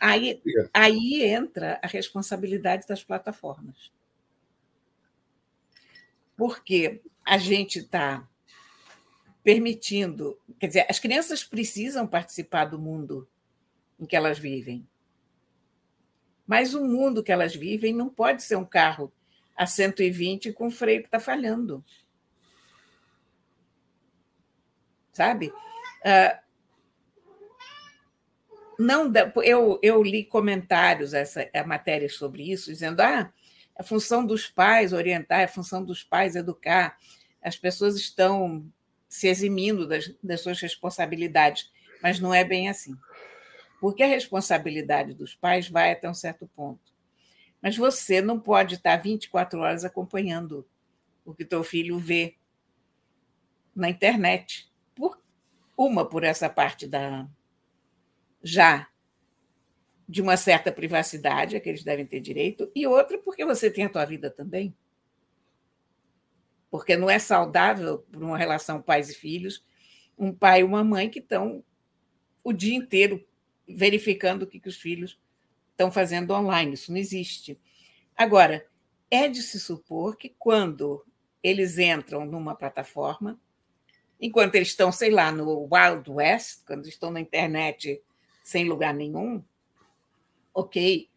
aí, 0.00 0.40
aí 0.72 1.24
entra 1.24 1.78
a 1.84 1.86
responsabilidade 1.86 2.86
das 2.88 3.04
plataformas 3.04 3.94
porque 6.36 7.00
a 7.24 7.38
gente 7.38 7.80
está 7.80 8.28
permitindo. 9.42 10.38
Quer 10.58 10.66
dizer, 10.66 10.86
as 10.88 10.98
crianças 10.98 11.44
precisam 11.44 12.06
participar 12.06 12.66
do 12.66 12.78
mundo 12.78 13.28
em 13.98 14.04
que 14.04 14.16
elas 14.16 14.38
vivem. 14.38 14.86
Mas 16.46 16.74
o 16.74 16.84
mundo 16.84 17.22
que 17.22 17.32
elas 17.32 17.54
vivem 17.54 17.92
não 17.92 18.08
pode 18.08 18.42
ser 18.42 18.56
um 18.56 18.64
carro 18.64 19.12
a 19.56 19.66
120 19.66 20.52
com 20.52 20.70
freio 20.70 21.00
que 21.00 21.08
está 21.08 21.18
falhando. 21.18 21.84
Sabe? 25.12 25.48
Uh, 25.48 26.46
não 28.78 29.10
eu, 29.42 29.78
eu 29.82 30.02
li 30.02 30.24
comentários, 30.24 31.14
essa 31.14 31.48
a 31.54 31.64
matéria 31.64 32.08
sobre 32.08 32.50
isso, 32.50 32.70
dizendo: 32.70 33.00
ah, 33.00 33.32
a 33.78 33.82
função 33.82 34.24
dos 34.24 34.46
pais 34.48 34.92
orientar, 34.92 35.44
a 35.44 35.48
função 35.48 35.84
dos 35.84 36.02
pais 36.02 36.34
educar. 36.34 36.98
As 37.42 37.56
pessoas 37.56 37.96
estão 37.96 38.66
se 39.08 39.28
eximindo 39.28 39.86
das, 39.86 40.12
das 40.22 40.40
suas 40.40 40.60
responsabilidades, 40.60 41.70
mas 42.02 42.18
não 42.18 42.32
é 42.32 42.44
bem 42.44 42.68
assim. 42.68 42.96
Porque 43.80 44.02
a 44.02 44.06
responsabilidade 44.08 45.14
dos 45.14 45.34
pais 45.34 45.68
vai 45.68 45.92
até 45.92 46.08
um 46.08 46.14
certo 46.14 46.48
ponto. 46.56 46.94
Mas 47.62 47.76
você 47.76 48.20
não 48.20 48.40
pode 48.40 48.76
estar 48.76 48.96
24 48.96 49.60
horas 49.60 49.84
acompanhando 49.84 50.66
o 51.24 51.34
que 51.34 51.44
teu 51.44 51.62
filho 51.62 51.98
vê 51.98 52.36
na 53.74 53.90
internet. 53.90 54.70
Por, 54.94 55.20
uma, 55.76 56.08
por 56.08 56.24
essa 56.24 56.48
parte 56.48 56.86
da 56.86 57.26
já 58.42 58.88
de 60.08 60.22
uma 60.22 60.36
certa 60.36 60.70
privacidade, 60.70 61.56
a 61.56 61.60
que 61.60 61.68
eles 61.68 61.82
devem 61.82 62.06
ter 62.06 62.20
direito, 62.20 62.70
e 62.74 62.86
outra 62.86 63.18
porque 63.18 63.44
você 63.44 63.70
tem 63.70 63.84
a 63.84 63.88
tua 63.88 64.04
vida 64.04 64.30
também. 64.30 64.74
Porque 66.70 66.96
não 66.96 67.10
é 67.10 67.18
saudável 67.18 67.98
para 68.10 68.20
uma 68.20 68.38
relação 68.38 68.80
pais 68.80 69.10
e 69.10 69.14
filhos, 69.14 69.64
um 70.16 70.32
pai 70.32 70.60
e 70.60 70.64
uma 70.64 70.84
mãe 70.84 71.10
que 71.10 71.18
estão 71.18 71.64
o 72.44 72.52
dia 72.52 72.76
inteiro 72.76 73.26
verificando 73.68 74.42
o 74.42 74.46
que, 74.46 74.60
que 74.60 74.68
os 74.68 74.76
filhos 74.76 75.18
estão 75.72 75.90
fazendo 75.90 76.32
online. 76.32 76.74
Isso 76.74 76.92
não 76.92 76.98
existe. 76.98 77.58
Agora, 78.16 78.64
é 79.10 79.28
de 79.28 79.42
se 79.42 79.58
supor 79.58 80.16
que 80.16 80.34
quando 80.38 81.04
eles 81.42 81.78
entram 81.78 82.24
numa 82.24 82.54
plataforma, 82.54 83.38
enquanto 84.20 84.54
eles 84.54 84.68
estão, 84.68 84.90
sei 84.90 85.10
lá, 85.10 85.30
no 85.30 85.68
Wild 85.72 86.10
West, 86.10 86.62
quando 86.66 86.88
estão 86.88 87.10
na 87.10 87.20
internet 87.20 88.00
sem 88.42 88.64
lugar 88.68 88.94
nenhum, 88.94 89.44
ok. 90.56 91.10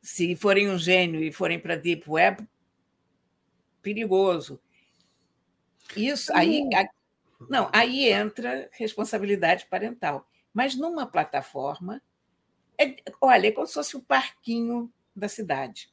Se 0.00 0.34
forem 0.34 0.70
um 0.70 0.78
gênio 0.78 1.22
e 1.22 1.30
forem 1.30 1.60
para 1.60 1.76
Deep 1.76 2.08
Web, 2.08 2.48
perigoso. 3.82 4.58
Isso 5.94 6.32
aí. 6.32 6.62
Não, 7.50 7.68
aí 7.72 8.08
entra 8.08 8.68
responsabilidade 8.72 9.66
parental. 9.66 10.26
Mas 10.54 10.74
numa 10.74 11.06
plataforma, 11.06 12.02
é, 12.78 12.96
olha, 13.20 13.48
é 13.48 13.52
como 13.52 13.66
se 13.66 13.74
fosse 13.74 13.96
o 13.96 14.02
parquinho 14.02 14.90
da 15.14 15.28
cidade. 15.28 15.92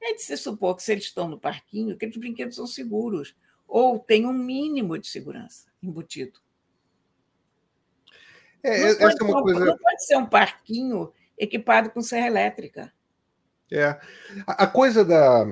É 0.00 0.14
de 0.14 0.22
se 0.22 0.36
supor 0.36 0.74
que 0.74 0.82
se 0.82 0.90
eles 0.90 1.04
estão 1.04 1.28
no 1.28 1.38
parquinho, 1.38 1.94
aqueles 1.94 2.16
brinquedos 2.16 2.56
são 2.56 2.66
seguros, 2.66 3.36
ou 3.68 4.00
tem 4.00 4.26
um 4.26 4.32
mínimo 4.32 4.98
de 4.98 5.06
segurança 5.06 5.68
embutido. 5.80 6.40
É, 8.64 8.88
não, 8.88 8.98
pode, 8.98 9.20
é 9.20 9.24
uma 9.24 9.42
coisa... 9.42 9.64
não 9.64 9.78
pode 9.78 10.04
ser 10.04 10.16
um 10.16 10.26
parquinho 10.26 11.12
equipado 11.42 11.90
com 11.90 12.00
serra 12.00 12.28
elétrica. 12.28 12.92
É. 13.70 13.98
A, 14.46 14.66
coisa 14.66 15.04
da. 15.04 15.46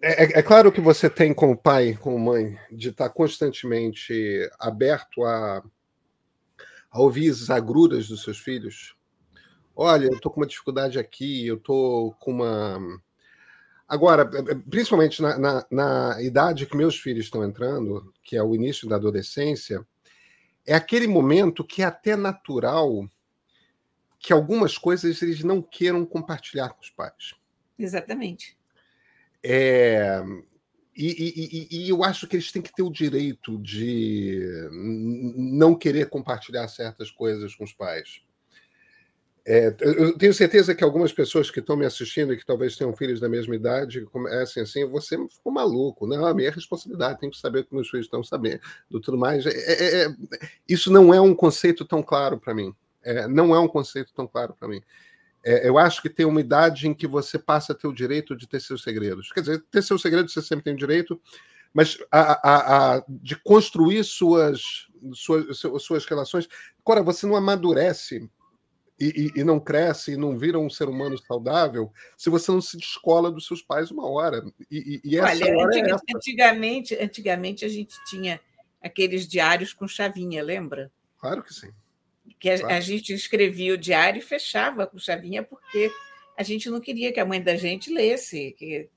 É, 0.00 0.24
é, 0.24 0.38
é, 0.38 0.42
claro 0.42 0.72
que 0.72 0.80
você 0.80 1.08
tem, 1.08 1.32
como 1.32 1.56
pai, 1.56 1.94
como 2.00 2.18
mãe, 2.18 2.58
de 2.70 2.88
estar 2.88 3.08
constantemente 3.10 4.50
aberto 4.58 5.24
a, 5.24 5.62
a 6.90 7.00
ouvir 7.00 7.30
as 7.30 7.50
agruras 7.50 8.08
dos 8.08 8.22
seus 8.22 8.38
filhos. 8.38 8.96
Olha, 9.76 10.06
eu 10.06 10.14
estou 10.14 10.32
com 10.32 10.40
uma 10.40 10.46
dificuldade 10.46 10.98
aqui, 10.98 11.46
eu 11.46 11.56
estou 11.56 12.12
com 12.14 12.32
uma. 12.32 12.78
Agora, 13.86 14.28
é, 14.34 14.52
é, 14.52 14.54
principalmente 14.54 15.20
na, 15.20 15.38
na, 15.38 15.66
na, 15.70 16.22
idade 16.22 16.66
que 16.66 16.76
meus 16.76 16.98
filhos 16.98 17.26
estão 17.26 17.44
entrando, 17.44 18.12
que 18.24 18.36
é 18.36 18.42
o 18.42 18.54
início 18.54 18.88
da 18.88 18.96
adolescência, 18.96 19.86
é 20.66 20.74
aquele 20.74 21.06
momento 21.06 21.64
que 21.64 21.82
é 21.82 21.84
até 21.84 22.16
natural 22.16 23.06
que 24.22 24.32
algumas 24.32 24.78
coisas 24.78 25.20
eles 25.20 25.42
não 25.42 25.60
queiram 25.60 26.06
compartilhar 26.06 26.70
com 26.70 26.80
os 26.80 26.90
pais. 26.90 27.34
Exatamente. 27.76 28.56
É, 29.42 30.22
e, 30.96 31.68
e, 31.70 31.84
e, 31.84 31.88
eu 31.88 32.04
acho 32.04 32.28
que 32.28 32.36
eles 32.36 32.52
têm 32.52 32.62
que 32.62 32.72
ter 32.72 32.82
o 32.82 32.92
direito 32.92 33.58
de 33.58 34.40
não 34.70 35.74
querer 35.74 36.08
compartilhar 36.08 36.68
certas 36.68 37.10
coisas 37.10 37.52
com 37.54 37.64
os 37.64 37.72
pais. 37.72 38.22
É, 39.44 39.74
eu 39.80 40.16
tenho 40.16 40.32
certeza 40.32 40.72
que 40.72 40.84
algumas 40.84 41.12
pessoas 41.12 41.50
que 41.50 41.58
estão 41.58 41.76
me 41.76 41.84
assistindo 41.84 42.32
e 42.32 42.36
que 42.36 42.46
talvez 42.46 42.76
tenham 42.76 42.94
filhos 42.94 43.18
da 43.18 43.28
mesma 43.28 43.56
idade 43.56 44.04
comecem 44.04 44.62
assim: 44.62 44.86
você 44.86 45.16
ficou 45.28 45.52
maluco, 45.52 46.06
não, 46.06 46.24
a 46.24 46.32
minha 46.32 46.52
responsabilidade, 46.52 47.18
tenho 47.18 47.32
que 47.32 47.38
saber 47.38 47.60
o 47.60 47.64
que 47.64 47.74
meus 47.74 47.90
filhos 47.90 48.06
estão 48.06 48.22
sabendo, 48.22 48.60
tudo 49.02 49.18
mais. 49.18 49.44
É, 49.44 49.50
é, 49.50 50.04
é, 50.04 50.16
isso 50.68 50.92
não 50.92 51.12
é 51.12 51.20
um 51.20 51.34
conceito 51.34 51.84
tão 51.84 52.04
claro 52.04 52.38
para 52.38 52.54
mim. 52.54 52.72
É, 53.04 53.26
não 53.26 53.54
é 53.54 53.60
um 53.60 53.68
conceito 53.68 54.12
tão 54.14 54.26
claro 54.26 54.54
para 54.58 54.68
mim. 54.68 54.82
É, 55.44 55.68
eu 55.68 55.76
acho 55.76 56.00
que 56.00 56.08
tem 56.08 56.24
uma 56.24 56.40
idade 56.40 56.86
em 56.86 56.94
que 56.94 57.06
você 57.06 57.38
passa 57.38 57.72
a 57.72 57.76
ter 57.76 57.88
o 57.88 57.92
direito 57.92 58.36
de 58.36 58.46
ter 58.46 58.60
seus 58.60 58.82
segredos. 58.82 59.32
Quer 59.32 59.40
dizer, 59.40 59.64
ter 59.70 59.82
seus 59.82 60.00
segredos 60.00 60.32
você 60.32 60.42
sempre 60.42 60.64
tem 60.64 60.74
o 60.74 60.78
direito, 60.78 61.20
mas 61.74 61.98
a, 62.10 62.48
a, 62.48 62.96
a, 62.96 63.04
de 63.08 63.34
construir 63.36 64.04
suas, 64.04 64.86
suas, 65.14 65.58
suas 65.80 66.04
relações. 66.04 66.48
Agora, 66.84 67.02
você 67.02 67.26
não 67.26 67.34
amadurece 67.34 68.28
e, 69.00 69.32
e, 69.34 69.42
não 69.42 69.58
cresce 69.58 70.12
e 70.12 70.16
não 70.16 70.38
vira 70.38 70.58
um 70.58 70.70
ser 70.70 70.88
humano 70.88 71.18
saudável 71.18 71.92
se 72.16 72.30
você 72.30 72.52
não 72.52 72.60
se 72.60 72.76
descola 72.76 73.32
dos 73.32 73.46
seus 73.46 73.60
pais 73.60 73.90
uma 73.90 74.06
hora. 74.08 74.44
E, 74.70 75.00
e 75.02 75.18
essa 75.18 75.44
Olha, 75.44 75.58
hora 75.58 75.76
é 75.76 75.90
essa. 75.90 76.04
antigamente, 76.14 76.94
antigamente 76.94 77.64
a 77.64 77.68
gente 77.68 77.96
tinha 78.04 78.40
aqueles 78.80 79.26
diários 79.26 79.72
com 79.72 79.88
chavinha, 79.88 80.42
lembra? 80.42 80.92
Claro 81.18 81.42
que 81.42 81.52
sim. 81.52 81.72
Que 82.42 82.50
a, 82.50 82.58
claro. 82.58 82.74
a 82.74 82.80
gente 82.80 83.14
escrevia 83.14 83.72
o 83.72 83.78
diário 83.78 84.18
e 84.18 84.22
fechava 84.22 84.86
com 84.86 84.98
chavinha 84.98 85.42
porque 85.42 85.90
a 86.36 86.42
gente 86.42 86.68
não 86.68 86.80
queria 86.80 87.12
que 87.12 87.20
a 87.20 87.24
mãe 87.24 87.40
da 87.40 87.56
gente 87.56 87.92
lesse, 87.92 88.52
que 88.58 88.90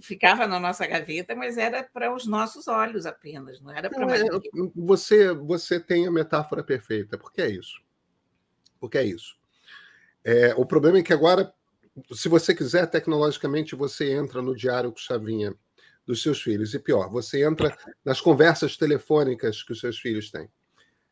ficava 0.00 0.46
na 0.46 0.58
nossa 0.58 0.86
gaveta, 0.86 1.34
mas 1.34 1.58
era 1.58 1.82
para 1.82 2.14
os 2.14 2.26
nossos 2.26 2.68
olhos 2.68 3.04
apenas, 3.04 3.60
não 3.60 3.70
era 3.70 3.90
para 3.90 4.06
mais. 4.06 4.22
É, 4.22 4.26
você, 4.74 5.32
você 5.34 5.80
tem 5.80 6.06
a 6.06 6.10
metáfora 6.10 6.62
perfeita, 6.62 7.18
porque 7.18 7.42
é 7.42 7.50
isso 7.50 7.82
porque 8.78 8.98
é 8.98 9.04
isso. 9.04 9.36
É, 10.24 10.54
o 10.56 10.64
problema 10.64 10.98
é 10.98 11.02
que 11.02 11.12
agora, 11.12 11.52
se 12.12 12.28
você 12.28 12.54
quiser, 12.54 12.86
tecnologicamente, 12.86 13.74
você 13.74 14.12
entra 14.12 14.42
no 14.42 14.54
diário 14.54 14.90
com 14.90 14.98
chavinha 14.98 15.54
dos 16.06 16.22
seus 16.22 16.40
filhos. 16.40 16.74
E 16.74 16.78
pior, 16.78 17.10
você 17.10 17.44
entra 17.44 17.76
nas 18.04 18.20
conversas 18.20 18.76
telefônicas 18.76 19.62
que 19.62 19.72
os 19.72 19.80
seus 19.80 19.98
filhos 19.98 20.30
têm. 20.30 20.48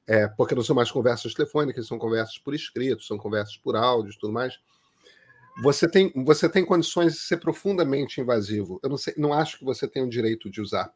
É, 0.06 0.28
porque 0.28 0.54
não 0.54 0.62
são 0.62 0.76
mais 0.76 0.90
conversas 0.90 1.34
telefônicas, 1.34 1.86
são 1.86 1.98
conversas 1.98 2.38
por 2.38 2.54
escrito, 2.54 3.02
são 3.02 3.18
conversas 3.18 3.56
por 3.56 3.74
áudio 3.74 4.12
e 4.12 4.18
tudo 4.18 4.32
mais. 4.32 4.60
Você 5.62 5.88
tem, 5.88 6.12
você 6.14 6.48
tem 6.48 6.64
condições 6.64 7.14
de 7.14 7.20
ser 7.20 7.38
profundamente 7.38 8.20
invasivo. 8.20 8.78
Eu 8.82 8.90
não, 8.90 8.96
sei, 8.96 9.14
não 9.16 9.32
acho 9.32 9.58
que 9.58 9.64
você 9.64 9.88
tem 9.88 10.02
o 10.04 10.08
direito 10.08 10.48
de 10.48 10.60
usar 10.60 10.92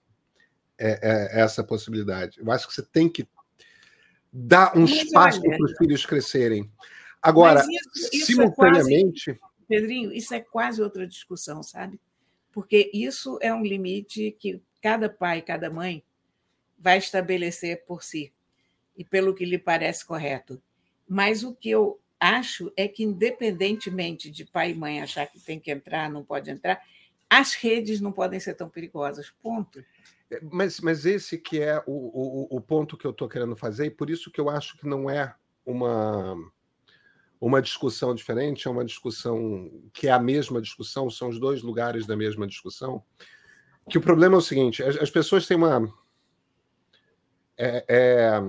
é, 0.78 1.00
é, 1.02 1.40
essa 1.40 1.64
possibilidade. 1.64 2.38
Eu 2.38 2.50
acho 2.52 2.68
que 2.68 2.74
você 2.74 2.82
tem 2.82 3.08
que 3.08 3.26
dá 4.32 4.72
um 4.76 4.82
Mas 4.82 4.90
espaço 4.92 5.42
para 5.42 5.64
os 5.64 5.76
filhos 5.76 6.06
crescerem. 6.06 6.70
Agora, 7.20 7.64
isso, 7.68 8.10
isso 8.12 8.26
simultaneamente. 8.26 9.30
É 9.30 9.34
quase, 9.34 9.66
Pedrinho, 9.66 10.12
isso 10.12 10.34
é 10.34 10.40
quase 10.40 10.80
outra 10.80 11.06
discussão, 11.06 11.62
sabe? 11.62 12.00
Porque 12.52 12.90
isso 12.94 13.38
é 13.42 13.52
um 13.52 13.62
limite 13.62 14.36
que 14.38 14.62
cada 14.80 15.08
pai, 15.08 15.42
cada 15.42 15.68
mãe 15.68 16.04
vai 16.78 16.98
estabelecer 16.98 17.84
por 17.84 18.04
si 18.04 18.32
e 19.00 19.04
pelo 19.04 19.32
que 19.32 19.46
lhe 19.46 19.56
parece 19.56 20.04
correto. 20.04 20.60
Mas 21.08 21.42
o 21.42 21.54
que 21.54 21.70
eu 21.70 21.98
acho 22.20 22.70
é 22.76 22.86
que, 22.86 23.02
independentemente 23.02 24.30
de 24.30 24.44
pai 24.44 24.72
e 24.72 24.74
mãe 24.74 25.00
achar 25.00 25.26
que 25.26 25.40
tem 25.40 25.58
que 25.58 25.70
entrar, 25.70 26.10
não 26.10 26.22
pode 26.22 26.50
entrar, 26.50 26.82
as 27.30 27.54
redes 27.54 27.98
não 27.98 28.12
podem 28.12 28.38
ser 28.38 28.52
tão 28.52 28.68
perigosas. 28.68 29.32
Ponto. 29.42 29.82
Mas, 30.52 30.80
mas 30.80 31.06
esse 31.06 31.38
que 31.38 31.62
é 31.62 31.82
o, 31.86 32.50
o, 32.52 32.56
o 32.58 32.60
ponto 32.60 32.94
que 32.94 33.06
eu 33.06 33.10
estou 33.10 33.26
querendo 33.26 33.56
fazer, 33.56 33.86
e 33.86 33.90
por 33.90 34.10
isso 34.10 34.30
que 34.30 34.38
eu 34.38 34.50
acho 34.50 34.76
que 34.76 34.86
não 34.86 35.08
é 35.08 35.34
uma, 35.64 36.36
uma 37.40 37.62
discussão 37.62 38.14
diferente, 38.14 38.68
é 38.68 38.70
uma 38.70 38.84
discussão 38.84 39.82
que 39.94 40.08
é 40.08 40.10
a 40.10 40.18
mesma 40.18 40.60
discussão, 40.60 41.08
são 41.08 41.30
os 41.30 41.40
dois 41.40 41.62
lugares 41.62 42.06
da 42.06 42.14
mesma 42.14 42.46
discussão. 42.46 43.02
Que 43.88 43.96
o 43.96 44.02
problema 44.02 44.34
é 44.34 44.38
o 44.38 44.42
seguinte: 44.42 44.82
as, 44.82 44.98
as 44.98 45.10
pessoas 45.10 45.46
têm 45.46 45.56
uma. 45.56 45.90
É, 47.56 47.84
é, 47.88 48.40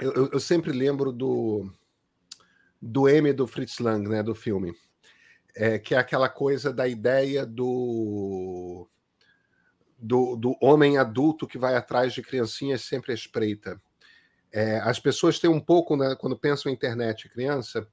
eu, 0.00 0.30
eu, 0.32 0.40
sempre 0.40 0.72
lembro 0.72 1.12
do, 1.12 1.70
do 2.80 3.08
M 3.08 3.32
do 3.32 3.46
Fritz 3.46 3.78
Lang, 3.78 4.08
né, 4.08 4.22
do 4.22 4.34
filme, 4.34 4.74
é, 5.54 5.78
que 5.78 5.94
é 5.94 5.98
aquela 5.98 6.28
coisa 6.28 6.72
da 6.72 6.88
ideia 6.88 7.44
do 7.44 8.88
do, 10.00 10.34
do 10.34 10.56
homem 10.62 10.96
adulto 10.96 11.46
que 11.46 11.58
vai 11.58 11.76
atrás 11.76 12.14
de 12.14 12.22
criancinhas 12.22 12.82
sempre 12.82 13.12
à 13.12 13.14
espreita. 13.14 13.80
É, 14.50 14.78
as 14.80 14.98
pessoas 14.98 15.38
têm 15.38 15.50
um 15.50 15.60
pouco, 15.60 15.96
né, 15.96 16.16
quando 16.18 16.38
pensam 16.38 16.72
em 16.72 16.74
internet 16.74 17.28
criança, 17.28 17.86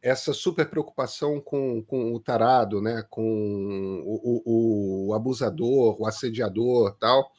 essa 0.00 0.32
super 0.32 0.68
preocupação 0.68 1.40
com, 1.40 1.82
com 1.82 2.14
o 2.14 2.20
tarado, 2.20 2.80
né, 2.80 3.04
com 3.10 4.02
o, 4.04 4.42
o, 4.44 5.08
o 5.08 5.14
abusador, 5.14 6.00
o 6.00 6.06
assediador 6.06 6.96
tal. 6.98 7.30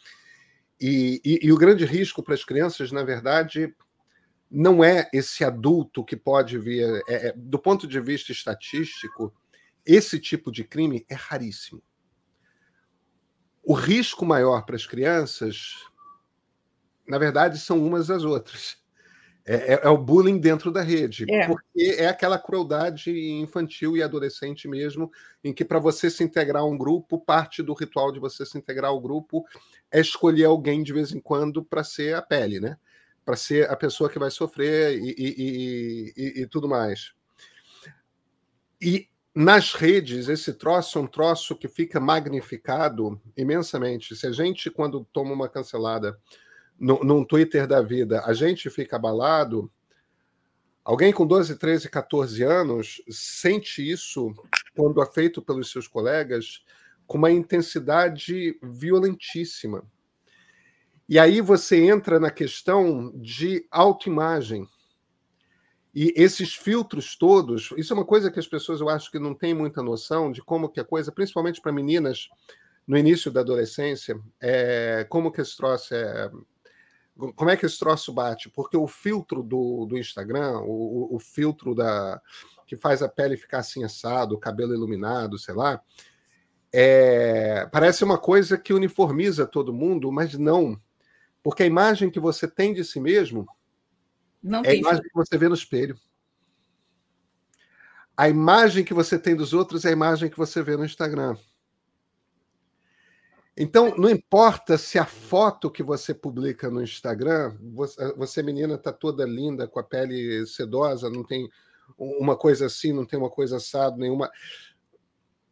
E, 0.80 1.22
e, 1.24 1.48
e 1.48 1.52
o 1.52 1.58
grande 1.58 1.86
risco 1.86 2.22
para 2.22 2.34
as 2.34 2.44
crianças, 2.44 2.92
na 2.92 3.04
verdade, 3.04 3.74
não 4.54 4.84
é 4.84 5.10
esse 5.12 5.44
adulto 5.44 6.06
que 6.06 6.16
pode 6.16 6.60
vir. 6.60 7.02
É, 7.08 7.30
é, 7.30 7.34
do 7.36 7.58
ponto 7.58 7.88
de 7.88 8.00
vista 8.00 8.32
estatístico, 8.32 9.34
esse 9.84 10.20
tipo 10.20 10.52
de 10.52 10.64
crime 10.64 11.04
é 11.10 11.16
raríssimo. 11.16 11.82
O 13.64 13.74
risco 13.74 14.24
maior 14.26 14.64
para 14.64 14.76
as 14.76 14.86
crianças, 14.86 15.74
na 17.08 17.18
verdade, 17.18 17.58
são 17.58 17.84
umas 17.84 18.12
as 18.12 18.24
outras. 18.24 18.78
É, 19.46 19.74
é, 19.74 19.80
é, 19.84 19.90
o 19.90 19.98
bullying 19.98 20.38
dentro 20.38 20.72
da 20.72 20.82
rede, 20.82 21.26
é. 21.30 21.48
porque 21.48 21.96
é 21.98 22.08
aquela 22.08 22.40
crueldade 22.40 23.12
infantil 23.12 23.98
e 23.98 24.04
adolescente 24.04 24.70
mesmo, 24.70 25.12
em 25.44 25.52
que 25.52 25.66
para 25.66 25.80
você 25.80 26.10
se 26.10 26.24
integrar 26.24 26.62
a 26.62 26.66
um 26.66 26.78
grupo, 26.78 27.20
parte 27.20 27.62
do 27.62 27.74
ritual 27.74 28.12
de 28.12 28.20
você 28.20 28.46
se 28.46 28.58
integrar 28.58 28.92
ao 28.92 29.02
grupo 29.02 29.44
é 29.92 30.00
escolher 30.00 30.46
alguém 30.46 30.82
de 30.82 30.94
vez 30.94 31.12
em 31.12 31.20
quando 31.20 31.62
para 31.62 31.84
ser 31.84 32.16
a 32.16 32.22
pele, 32.22 32.60
né? 32.60 32.78
Para 33.26 33.36
ser 33.36 33.70
a 33.70 33.76
pessoa 33.76 34.10
que 34.10 34.20
vai 34.20 34.30
sofrer 34.30 35.00
e, 35.00 35.16
e, 35.18 36.14
e, 36.16 36.42
e 36.42 36.48
tudo 36.48 36.68
mais. 36.68 37.14
E 38.82 39.08
nas 39.36 39.74
redes, 39.74 40.28
esse 40.28 40.54
troço 40.54 41.00
é 41.00 41.02
um 41.02 41.08
troço 41.08 41.56
que 41.56 41.68
fica 41.68 42.00
magnificado 42.00 43.20
imensamente. 43.36 44.16
Se 44.16 44.28
a 44.28 44.32
gente, 44.32 44.70
quando 44.70 45.08
toma 45.12 45.34
uma 45.34 45.50
cancelada 45.50 46.20
no, 46.80 47.04
num 47.04 47.26
Twitter 47.26 47.66
da 47.66 47.82
vida, 47.82 48.22
a 48.26 48.34
gente 48.34 48.70
fica 48.70 48.96
abalado, 48.96 49.72
alguém 50.84 51.12
com 51.12 51.26
12, 51.26 51.58
13, 51.58 51.90
14 51.90 52.44
anos 52.44 53.02
sente 53.10 53.90
isso 53.90 54.34
quando 54.76 55.02
é 55.02 55.06
feito 55.06 55.42
pelos 55.42 55.72
seus 55.72 55.88
colegas 55.88 56.64
com 57.08 57.18
uma 57.18 57.32
intensidade 57.32 58.58
violentíssima. 58.62 59.84
E 61.08 61.20
aí 61.20 61.42
você 61.42 61.84
entra 61.86 62.20
na 62.20 62.32
questão 62.32 63.12
de 63.16 63.68
autoimagem. 63.70 64.68
E 65.94 66.14
esses 66.16 66.56
filtros 66.56 67.16
todos, 67.16 67.72
isso 67.78 67.94
é 67.94 67.96
uma 67.96 68.06
coisa 68.06 68.32
que 68.32 68.40
as 68.40 68.48
pessoas 68.48 68.82
eu 68.82 68.90
acho 68.90 69.12
que 69.12 69.20
não 69.20 69.36
têm 69.36 69.54
muita 69.54 69.84
noção 69.84 70.32
de 70.32 70.42
como 70.42 70.70
que 70.70 70.80
a 70.80 70.84
coisa, 70.84 71.12
principalmente 71.12 71.62
para 71.62 71.72
meninas 71.72 72.30
no 72.88 72.98
início 72.98 73.32
da 73.32 73.42
adolescência, 73.42 74.20
é, 74.42 75.06
como 75.08 75.32
que 75.32 75.40
esse 75.40 75.56
troço 75.56 75.94
é, 75.94 76.32
como 77.36 77.50
é 77.50 77.56
que 77.56 77.66
esse 77.66 77.78
troço 77.78 78.12
bate? 78.12 78.50
Porque 78.50 78.76
o 78.76 78.88
filtro 78.88 79.44
do, 79.44 79.86
do 79.86 79.98
Instagram, 79.98 80.62
o, 80.62 81.16
o 81.16 81.20
filtro 81.20 81.76
da 81.76 82.20
que 82.66 82.76
faz 82.76 83.04
a 83.04 83.10
pele 83.10 83.38
ficar 83.38 83.60
assim 83.60 83.84
assado, 83.84 84.34
o 84.34 84.40
cabelo 84.40 84.74
iluminado, 84.74 85.38
sei 85.38 85.54
lá, 85.54 85.82
é, 86.72 87.68
parece 87.72 88.04
uma 88.04 88.18
coisa 88.18 88.58
que 88.58 88.74
uniformiza 88.74 89.46
todo 89.46 89.74
mundo, 89.74 90.12
mas 90.12 90.34
não, 90.34 90.80
porque 91.44 91.64
a 91.64 91.68
imagem 91.68 92.10
que 92.10 92.20
você 92.20 92.48
tem 92.48 92.74
de 92.74 92.84
si 92.84 93.00
mesmo 93.00 93.46
não 94.42 94.64
é 94.64 94.70
a 94.70 94.76
imagem 94.76 95.04
que 95.04 95.14
você 95.14 95.38
vê 95.38 95.48
no 95.48 95.56
espelho. 95.56 95.98
A 98.16 98.30
imagem 98.30 98.84
que 98.84 98.94
você 98.94 99.20
tem 99.20 99.36
dos 99.36 99.54
outros 99.54 99.86
é 99.86 99.90
a 99.90 99.94
imagem 99.94 100.30
que 100.30 100.38
você 100.38 100.62
vê 100.62 100.78
no 100.78 100.86
Instagram. 100.86 101.36
Então, 103.56 103.96
não 103.98 104.10
importa 104.10 104.78
se 104.78 104.98
a 104.98 105.06
foto 105.06 105.70
que 105.70 105.84
você 105.84 106.14
publica 106.14 106.70
no 106.70 106.82
Instagram, 106.82 107.56
você, 107.74 108.14
você 108.16 108.42
menina, 108.42 108.76
está 108.76 108.92
toda 108.92 109.26
linda, 109.26 109.68
com 109.68 109.80
a 109.80 109.84
pele 109.84 110.46
sedosa, 110.48 111.10
não 111.10 111.24
tem 111.24 111.48
uma 111.98 112.36
coisa 112.36 112.66
assim, 112.66 112.92
não 112.92 113.06
tem 113.06 113.18
uma 113.20 113.30
coisa 113.30 113.58
assada, 113.58 113.96
nenhuma. 113.96 114.32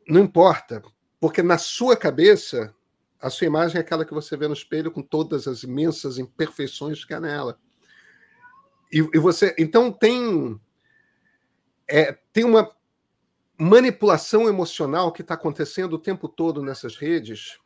Não 0.07 0.19
importa, 0.19 0.81
porque 1.19 1.43
na 1.43 1.59
sua 1.59 1.95
cabeça, 1.95 2.73
a 3.21 3.29
sua 3.29 3.47
imagem 3.47 3.77
é 3.77 3.81
aquela 3.81 4.05
que 4.05 4.13
você 4.13 4.35
vê 4.35 4.47
no 4.47 4.53
espelho 4.53 4.91
com 4.91 5.01
todas 5.01 5.47
as 5.47 5.63
imensas 5.63 6.17
imperfeições 6.17 7.05
que 7.05 7.13
há 7.13 7.19
nela. 7.19 7.59
E, 8.91 8.97
e 8.99 9.19
você. 9.19 9.55
Então 9.57 9.91
tem. 9.91 10.59
É, 11.87 12.17
tem 12.33 12.43
uma 12.43 12.69
manipulação 13.57 14.47
emocional 14.47 15.11
que 15.11 15.21
está 15.21 15.35
acontecendo 15.35 15.93
o 15.93 15.99
tempo 15.99 16.27
todo 16.27 16.63
nessas 16.63 16.95
redes 16.95 17.59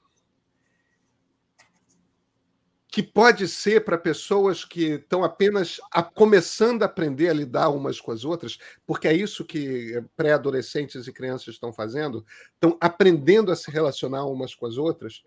que 2.96 3.04
pode 3.04 3.46
ser 3.50 3.84
para 3.84 3.98
pessoas 3.98 4.64
que 4.64 4.92
estão 4.94 5.22
apenas 5.22 5.82
a, 5.92 6.02
começando 6.02 6.82
a 6.82 6.86
aprender 6.86 7.28
a 7.28 7.34
lidar 7.34 7.68
umas 7.68 8.00
com 8.00 8.10
as 8.10 8.24
outras, 8.24 8.58
porque 8.88 9.06
é 9.06 9.14
isso 9.14 9.44
que 9.44 10.02
pré-adolescentes 10.16 11.06
e 11.06 11.12
crianças 11.12 11.56
estão 11.56 11.74
fazendo, 11.74 12.26
estão 12.54 12.78
aprendendo 12.80 13.52
a 13.52 13.56
se 13.58 13.70
relacionar 13.70 14.24
umas 14.24 14.56
com 14.56 14.66
as 14.66 14.78
outras. 14.78 15.26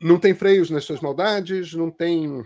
Não 0.00 0.18
tem 0.18 0.34
freios 0.34 0.70
nas 0.70 0.84
suas 0.84 1.00
maldades, 1.00 1.74
não 1.74 1.90
tem 1.90 2.44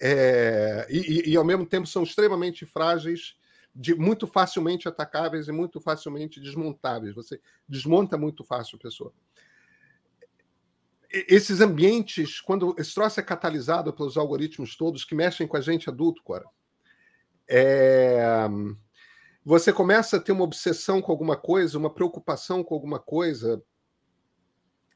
é, 0.00 0.86
e, 0.88 1.30
e, 1.30 1.36
ao 1.36 1.44
mesmo 1.44 1.66
tempo 1.66 1.86
são 1.86 2.02
extremamente 2.02 2.64
frágeis, 2.64 3.36
de, 3.74 3.94
muito 3.94 4.26
facilmente 4.26 4.88
atacáveis 4.88 5.46
e 5.46 5.52
muito 5.52 5.78
facilmente 5.78 6.40
desmontáveis. 6.40 7.14
Você 7.14 7.38
desmonta 7.68 8.16
muito 8.16 8.42
fácil 8.42 8.76
a 8.76 8.82
pessoa. 8.82 9.12
Esses 11.10 11.60
ambientes, 11.60 12.40
quando 12.40 12.74
esse 12.78 12.94
troço 12.94 13.20
é 13.20 13.22
catalisado 13.22 13.92
pelos 13.92 14.16
algoritmos 14.16 14.76
todos 14.76 15.04
que 15.04 15.14
mexem 15.14 15.46
com 15.46 15.56
a 15.56 15.60
gente 15.60 15.90
adulto, 15.90 16.22
Cora, 16.22 16.46
É... 17.46 18.48
Você 19.42 19.72
começa 19.72 20.18
a 20.18 20.20
ter 20.20 20.32
uma 20.32 20.44
obsessão 20.44 21.00
com 21.00 21.10
alguma 21.10 21.36
coisa, 21.36 21.78
uma 21.78 21.92
preocupação 21.92 22.62
com 22.62 22.74
alguma 22.74 22.98
coisa, 22.98 23.60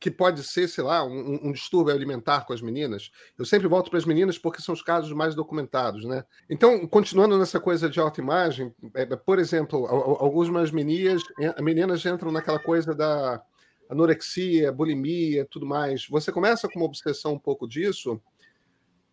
que 0.05 0.11
pode 0.11 0.45
ser, 0.45 0.69
sei 0.69 0.85
lá, 0.85 1.03
um, 1.03 1.49
um, 1.49 1.51
distúrbio 1.51 1.95
alimentar 1.95 2.45
com 2.45 2.53
as 2.53 2.61
meninas. 2.61 3.11
Eu 3.38 3.47
sempre 3.47 3.67
volto 3.67 3.88
para 3.88 3.99
as 3.99 4.05
meninas 4.05 4.37
porque 4.37 4.61
são 4.61 4.75
os 4.75 4.83
casos 4.83 5.11
mais 5.12 5.35
documentados, 5.35 6.05
né? 6.05 6.23
Então, 6.51 6.87
continuando 6.87 7.38
nessa 7.38 7.59
coisa 7.59 7.88
de 7.88 7.99
autoimagem, 7.99 8.71
é, 8.95 9.05
é 9.05 9.17
por 9.17 9.38
exemplo, 9.38 9.87
algumas 9.87 10.71
meninas, 10.71 11.23
meninas 11.59 12.05
entram 12.05 12.31
naquela 12.31 12.59
coisa 12.59 12.95
da 12.95 13.43
anorexia, 13.88 14.71
bulimia, 14.71 15.49
tudo 15.51 15.64
mais. 15.64 16.07
Você 16.07 16.31
começa 16.31 16.69
com 16.69 16.81
uma 16.81 16.85
obsessão 16.85 17.33
um 17.33 17.38
pouco 17.38 17.67
disso. 17.67 18.21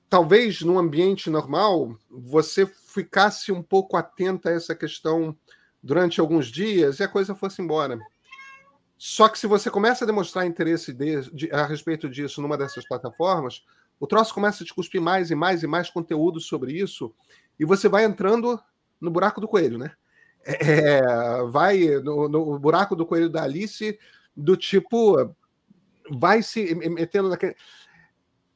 Talvez 0.10 0.60
num 0.60 0.78
ambiente 0.78 1.30
normal 1.30 1.98
você 2.10 2.66
ficasse 2.66 3.50
um 3.50 3.64
pouco 3.64 3.96
atenta 3.96 4.50
a 4.50 4.54
essa 4.54 4.76
questão 4.76 5.34
durante 5.82 6.20
alguns 6.20 6.48
dias 6.48 7.00
e 7.00 7.04
a 7.04 7.08
coisa 7.08 7.34
fosse 7.34 7.62
embora. 7.62 7.98
Só 9.04 9.28
que 9.28 9.40
se 9.40 9.48
você 9.48 9.72
começa 9.72 10.06
a 10.06 10.08
demonstrar 10.08 10.46
interesse 10.46 10.94
de, 10.94 11.22
de, 11.32 11.52
a 11.52 11.66
respeito 11.66 12.08
disso 12.08 12.40
numa 12.40 12.56
dessas 12.56 12.88
plataformas, 12.88 13.66
o 14.00 14.06
troço 14.06 14.32
começa 14.32 14.64
a 14.64 14.66
te 14.66 14.72
cuspir 14.72 15.02
mais 15.02 15.32
e 15.32 15.36
mais 15.36 15.64
e 15.64 15.68
mais 15.68 15.90
conteúdo 15.90 16.40
sobre 16.40 16.74
isso, 16.74 17.12
e 17.60 17.66
você 17.66 17.90
vai 17.90 18.06
entrando 18.06 18.62
no 19.02 19.10
buraco 19.10 19.42
do 19.42 19.48
coelho, 19.48 19.80
né? 19.80 19.92
É, 20.46 21.00
é 21.00 21.02
vai 21.50 21.80
no, 22.04 22.30
no, 22.30 22.60
buraco 22.60 22.96
do 22.96 23.04
coelho 23.04 23.28
da 23.28 23.42
Alice, 23.42 23.98
do 24.38 24.56
tipo, 24.56 25.36
vai 26.12 26.44
se 26.44 26.76
metendo 26.76 27.28
naquele. 27.28 27.56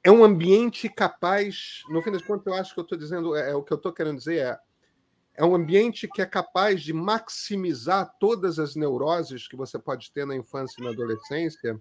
É 0.04 0.12
um 0.12 0.24
ambiente 0.24 0.88
capaz, 0.88 1.82
no 1.90 2.04
fim 2.04 2.12
das 2.12 2.22
contas, 2.22 2.46
eu 2.46 2.54
acho 2.54 2.72
que 2.72 2.80
eu 2.80 2.84
estou 2.84 3.00
dizendo, 3.00 3.36
é, 3.36 3.50
é, 3.50 3.56
o 3.56 3.64
que 3.64 3.74
eu 3.74 3.78
estou 3.78 3.92
querendo 3.92 4.20
dizer 4.20 4.38
é 4.38 4.60
é 5.38 5.46
um 5.46 5.56
ambiente 5.56 6.08
que 6.08 6.22
é 6.22 6.26
capaz 6.26 6.82
de 6.82 6.94
maximizar 6.94 8.14
todas 8.20 8.60
as 8.60 8.76
neuroses 8.76 9.48
que 9.48 9.56
você 9.56 9.78
pode 9.78 10.12
ter 10.12 10.26
na 10.26 10.36
infância 10.36 10.80
e 10.80 10.84
na 10.84 10.92
adolescência, 10.92 11.80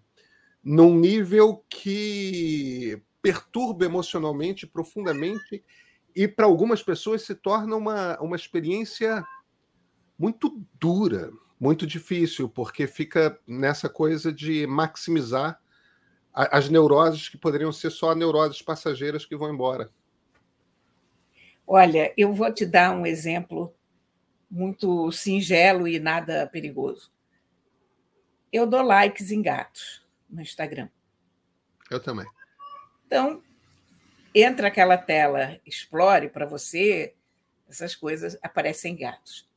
num 0.63 0.97
nível 0.99 1.65
que 1.69 3.01
perturba 3.23 3.85
emocionalmente 3.85 4.67
profundamente 4.67 5.65
e 6.15 6.29
para 6.29 6.47
algumas 6.47 6.83
pessoas 6.83 7.23
se 7.23 7.35
torna 7.35 7.77
uma, 7.77 8.19
uma 8.21 8.37
experiência 8.37 9.25
muito 10.19 10.63
dura, 10.79 11.33
muito 11.59 11.87
difícil, 11.87 12.49
porque 12.49 12.87
fica 12.87 13.39
nessa 13.47 13.89
coisa 13.89 14.33
de 14.33 14.67
maximizar 14.67 15.61
as 16.33 16.69
neuroses 16.69 17.29
que 17.29 17.39
poderiam 17.39 17.73
ser 17.73 17.91
só 17.91 18.15
neuroses 18.15 18.61
passageiras 18.61 19.25
que 19.25 19.37
vão 19.37 19.53
embora. 19.53 19.91
Olha, 21.67 22.13
eu 22.17 22.33
vou 22.33 22.53
te 22.53 22.67
dar 22.67 22.95
um 22.95 23.07
exemplo 23.07 23.75
muito 24.51 25.11
singelo 25.11 25.89
e 25.89 25.99
nada 25.99 26.47
perigoso. 26.47 27.13
Eu 28.53 28.67
dou 28.67 28.83
likes 28.83 29.31
em 29.31 29.43
gatos 29.43 30.05
no 30.29 30.41
Instagram. 30.41 30.89
Eu 31.91 32.01
também. 32.01 32.27
Então, 33.07 33.43
entra 34.35 34.69
aquela 34.69 34.97
tela, 34.97 35.61
explore 35.67 36.29
para 36.29 36.47
você, 36.47 37.15
essas 37.69 37.95
coisas 37.95 38.39
aparecem 38.43 38.97
gatos. 38.97 39.49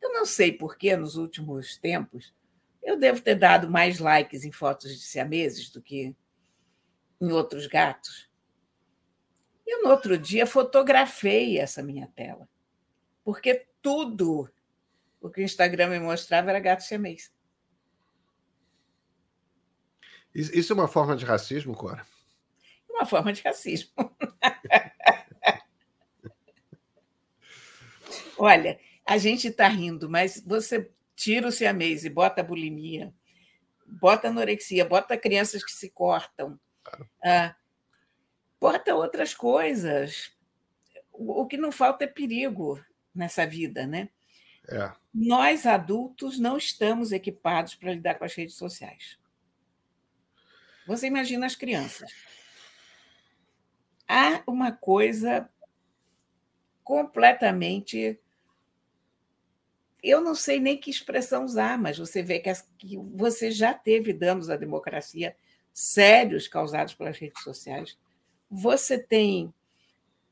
Eu 0.00 0.12
não 0.12 0.24
sei 0.24 0.52
por 0.52 0.76
que 0.76 0.96
nos 0.96 1.16
últimos 1.16 1.76
tempos 1.76 2.34
eu 2.82 2.98
devo 2.98 3.20
ter 3.20 3.34
dado 3.34 3.68
mais 3.68 3.98
likes 3.98 4.44
em 4.44 4.52
fotos 4.52 4.94
de 4.94 5.04
siameses 5.04 5.70
do 5.70 5.82
que 5.82 6.14
em 7.20 7.32
outros 7.32 7.66
gatos. 7.66 8.25
E 9.66 9.82
no 9.82 9.90
outro 9.90 10.16
dia 10.16 10.46
fotografei 10.46 11.58
essa 11.58 11.82
minha 11.82 12.06
tela, 12.14 12.48
porque 13.24 13.66
tudo 13.82 14.48
o 15.20 15.28
que 15.28 15.40
o 15.40 15.44
Instagram 15.44 15.88
me 15.88 15.98
mostrava 15.98 16.50
era 16.50 16.60
gato 16.60 16.84
siamês. 16.84 17.34
Isso 20.34 20.72
é 20.72 20.76
uma 20.76 20.86
forma 20.86 21.16
de 21.16 21.24
racismo, 21.24 21.74
Cora? 21.74 22.06
Uma 22.88 23.06
forma 23.06 23.32
de 23.32 23.42
racismo. 23.42 23.90
Olha, 28.38 28.78
a 29.04 29.16
gente 29.16 29.48
está 29.48 29.66
rindo, 29.66 30.10
mas 30.10 30.42
você 30.44 30.90
tira 31.14 31.48
o 31.48 31.52
siamês 31.52 32.04
e 32.04 32.10
bota 32.10 32.42
a 32.42 32.44
bulimia, 32.44 33.14
bota 33.86 34.28
anorexia, 34.28 34.84
bota 34.84 35.16
crianças 35.16 35.64
que 35.64 35.72
se 35.72 35.88
cortam, 35.88 36.60
claro. 36.84 37.08
ah, 37.24 37.56
bota 38.60 38.94
outras 38.94 39.34
coisas. 39.34 40.32
O 41.12 41.46
que 41.46 41.56
não 41.56 41.72
falta 41.72 42.04
é 42.04 42.06
perigo 42.06 42.82
nessa 43.14 43.46
vida, 43.46 43.86
né? 43.86 44.10
É. 44.68 44.92
Nós 45.14 45.64
adultos 45.64 46.38
não 46.38 46.56
estamos 46.56 47.12
equipados 47.12 47.74
para 47.74 47.92
lidar 47.92 48.16
com 48.16 48.24
as 48.24 48.34
redes 48.34 48.56
sociais. 48.56 49.18
Você 50.86 51.06
imagina 51.06 51.46
as 51.46 51.56
crianças. 51.56 52.12
Há 54.06 54.42
uma 54.46 54.70
coisa 54.70 55.48
completamente. 56.84 58.20
Eu 60.02 60.20
não 60.20 60.34
sei 60.34 60.60
nem 60.60 60.78
que 60.78 60.90
expressão 60.90 61.44
usar, 61.44 61.78
mas 61.78 61.98
você 61.98 62.22
vê 62.22 62.38
que, 62.38 62.48
as, 62.48 62.62
que 62.78 62.96
você 62.96 63.50
já 63.50 63.74
teve 63.74 64.12
danos 64.12 64.50
à 64.50 64.56
democracia 64.56 65.36
sérios 65.72 66.46
causados 66.46 66.94
pelas 66.94 67.18
redes 67.18 67.42
sociais 67.42 67.98
você 68.50 68.98
tem 68.98 69.52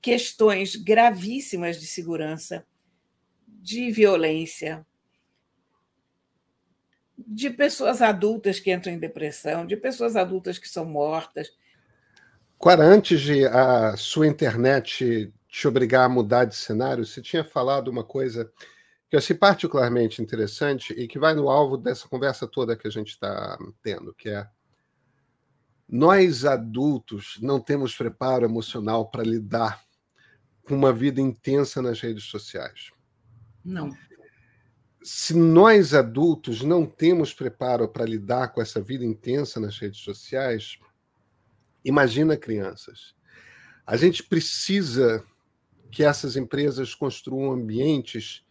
questões 0.00 0.77
gravíssimas 0.77 1.81
de 1.81 1.87
segurança, 1.87 2.66
de 3.46 3.90
violência, 3.90 4.87
de 7.16 7.48
pessoas 7.50 8.03
adultas 8.03 8.61
que 8.61 8.72
entram 8.72 8.92
em 8.92 8.98
depressão, 8.98 9.66
de 9.66 9.77
pessoas 9.77 10.16
adultas 10.16 10.59
que 10.59 10.68
são 10.68 10.85
mortas. 10.85 11.48
Quara, 12.59 12.85
antes 12.85 13.20
de 13.20 13.46
a 13.46 13.96
sua 13.96 14.27
internet 14.27 15.33
te 15.48 15.68
obrigar 15.68 16.05
a 16.05 16.09
mudar 16.09 16.44
de 16.44 16.57
cenário, 16.57 17.07
você 17.07 17.22
tinha 17.22 17.44
falado 17.44 17.88
uma 17.88 18.05
coisa 18.05 18.50
que 19.09 19.16
eu 19.16 19.18
achei 19.18 19.37
particularmente 19.37 20.20
interessante 20.20 20.92
e 20.92 21.07
que 21.07 21.18
vai 21.18 21.35
no 21.35 21.48
alvo 21.48 21.77
dessa 21.77 22.09
conversa 22.09 22.46
toda 22.46 22.77
que 22.77 22.88
a 22.88 22.90
gente 22.90 23.11
está 23.11 23.57
tendo, 23.83 24.12
que 24.14 24.29
é 24.29 24.46
nós 25.88 26.44
adultos 26.44 27.38
não 27.40 27.61
temos 27.61 27.94
preparo 27.94 28.44
emocional 28.44 29.11
para 29.11 29.23
lidar 29.23 29.85
com 30.64 30.75
uma 30.75 30.92
vida 30.92 31.20
intensa 31.20 31.83
nas 31.83 32.01
redes 32.01 32.25
sociais. 32.25 32.90
Não. 33.64 33.94
Se 35.03 35.35
nós 35.35 35.92
adultos 35.92 36.62
não 36.62 36.87
temos 36.87 37.35
preparo 37.35 37.87
para 37.87 38.07
lidar 38.07 38.49
com 38.49 38.62
essa 38.62 38.81
vida 38.81 39.05
intensa 39.05 39.61
nas 39.61 39.79
redes 39.79 40.01
sociais, 40.01 40.79
imagina 41.85 42.37
crianças. 42.37 43.14
A 43.87 43.97
gente 43.99 44.23
precisa 44.23 45.23
que 45.90 46.03
essas 46.03 46.37
empresas 46.37 46.94
construam 46.94 47.53
ambientes 47.53 48.42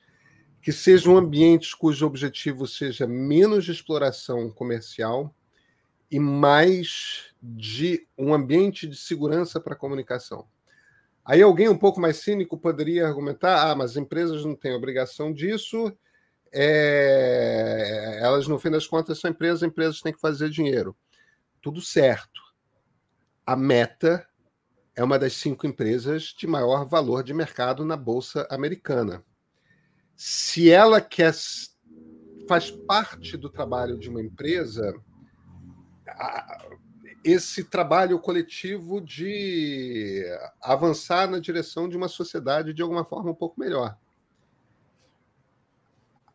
que 0.62 0.72
sejam 0.72 1.18
ambientes 1.18 1.74
cujo 1.74 2.06
objetivo 2.06 2.66
seja 2.66 3.06
menos 3.06 3.66
de 3.66 3.72
exploração 3.72 4.50
comercial 4.50 5.36
e 6.10 6.20
mais 6.20 7.34
de 7.42 8.08
um 8.18 8.34
ambiente 8.34 8.88
de 8.88 8.96
segurança 8.96 9.60
para 9.60 9.76
comunicação. 9.76 10.48
Aí 11.26 11.42
alguém 11.42 11.70
um 11.70 11.78
pouco 11.78 12.00
mais 12.00 12.18
cínico 12.18 12.58
poderia 12.58 13.08
argumentar: 13.08 13.70
ah, 13.70 13.76
mas 13.76 13.92
as 13.92 13.98
empresas 13.98 14.44
não 14.44 14.56
têm 14.56 14.74
obrigação 14.74 15.34
disso, 15.34 15.92
é... 16.52 18.20
elas, 18.22 18.48
no 18.48 18.60
fim 18.60 18.70
das 18.70 18.86
contas, 18.86 19.20
são 19.20 19.32
empresas, 19.32 19.64
empresas 19.64 20.02
têm 20.02 20.14
que 20.14 20.20
fazer 20.20 20.50
dinheiro. 20.50 20.96
Tudo 21.62 21.82
certo. 21.82 22.42
A 23.46 23.56
Meta 23.56 24.26
é 24.96 25.04
uma 25.04 25.18
das 25.18 25.34
cinco 25.34 25.66
empresas 25.66 26.34
de 26.38 26.46
maior 26.46 26.86
valor 26.86 27.24
de 27.24 27.34
mercado 27.34 27.84
na 27.84 27.98
Bolsa 27.98 28.48
Americana. 28.50 29.24
Se 30.16 30.70
ela 30.70 31.02
quer 31.02 31.34
faz 32.48 32.70
parte 32.70 33.38
do 33.38 33.50
trabalho 33.50 33.98
de 33.98 34.10
uma 34.10 34.22
empresa 34.22 34.94
esse 37.24 37.64
trabalho 37.64 38.20
coletivo 38.20 39.00
de 39.00 40.26
avançar 40.62 41.30
na 41.30 41.40
direção 41.40 41.88
de 41.88 41.96
uma 41.96 42.08
sociedade 42.08 42.74
de 42.74 42.82
alguma 42.82 43.06
forma 43.06 43.32
um 43.32 43.36
pouco 43.36 43.60
melhor. 43.60 43.98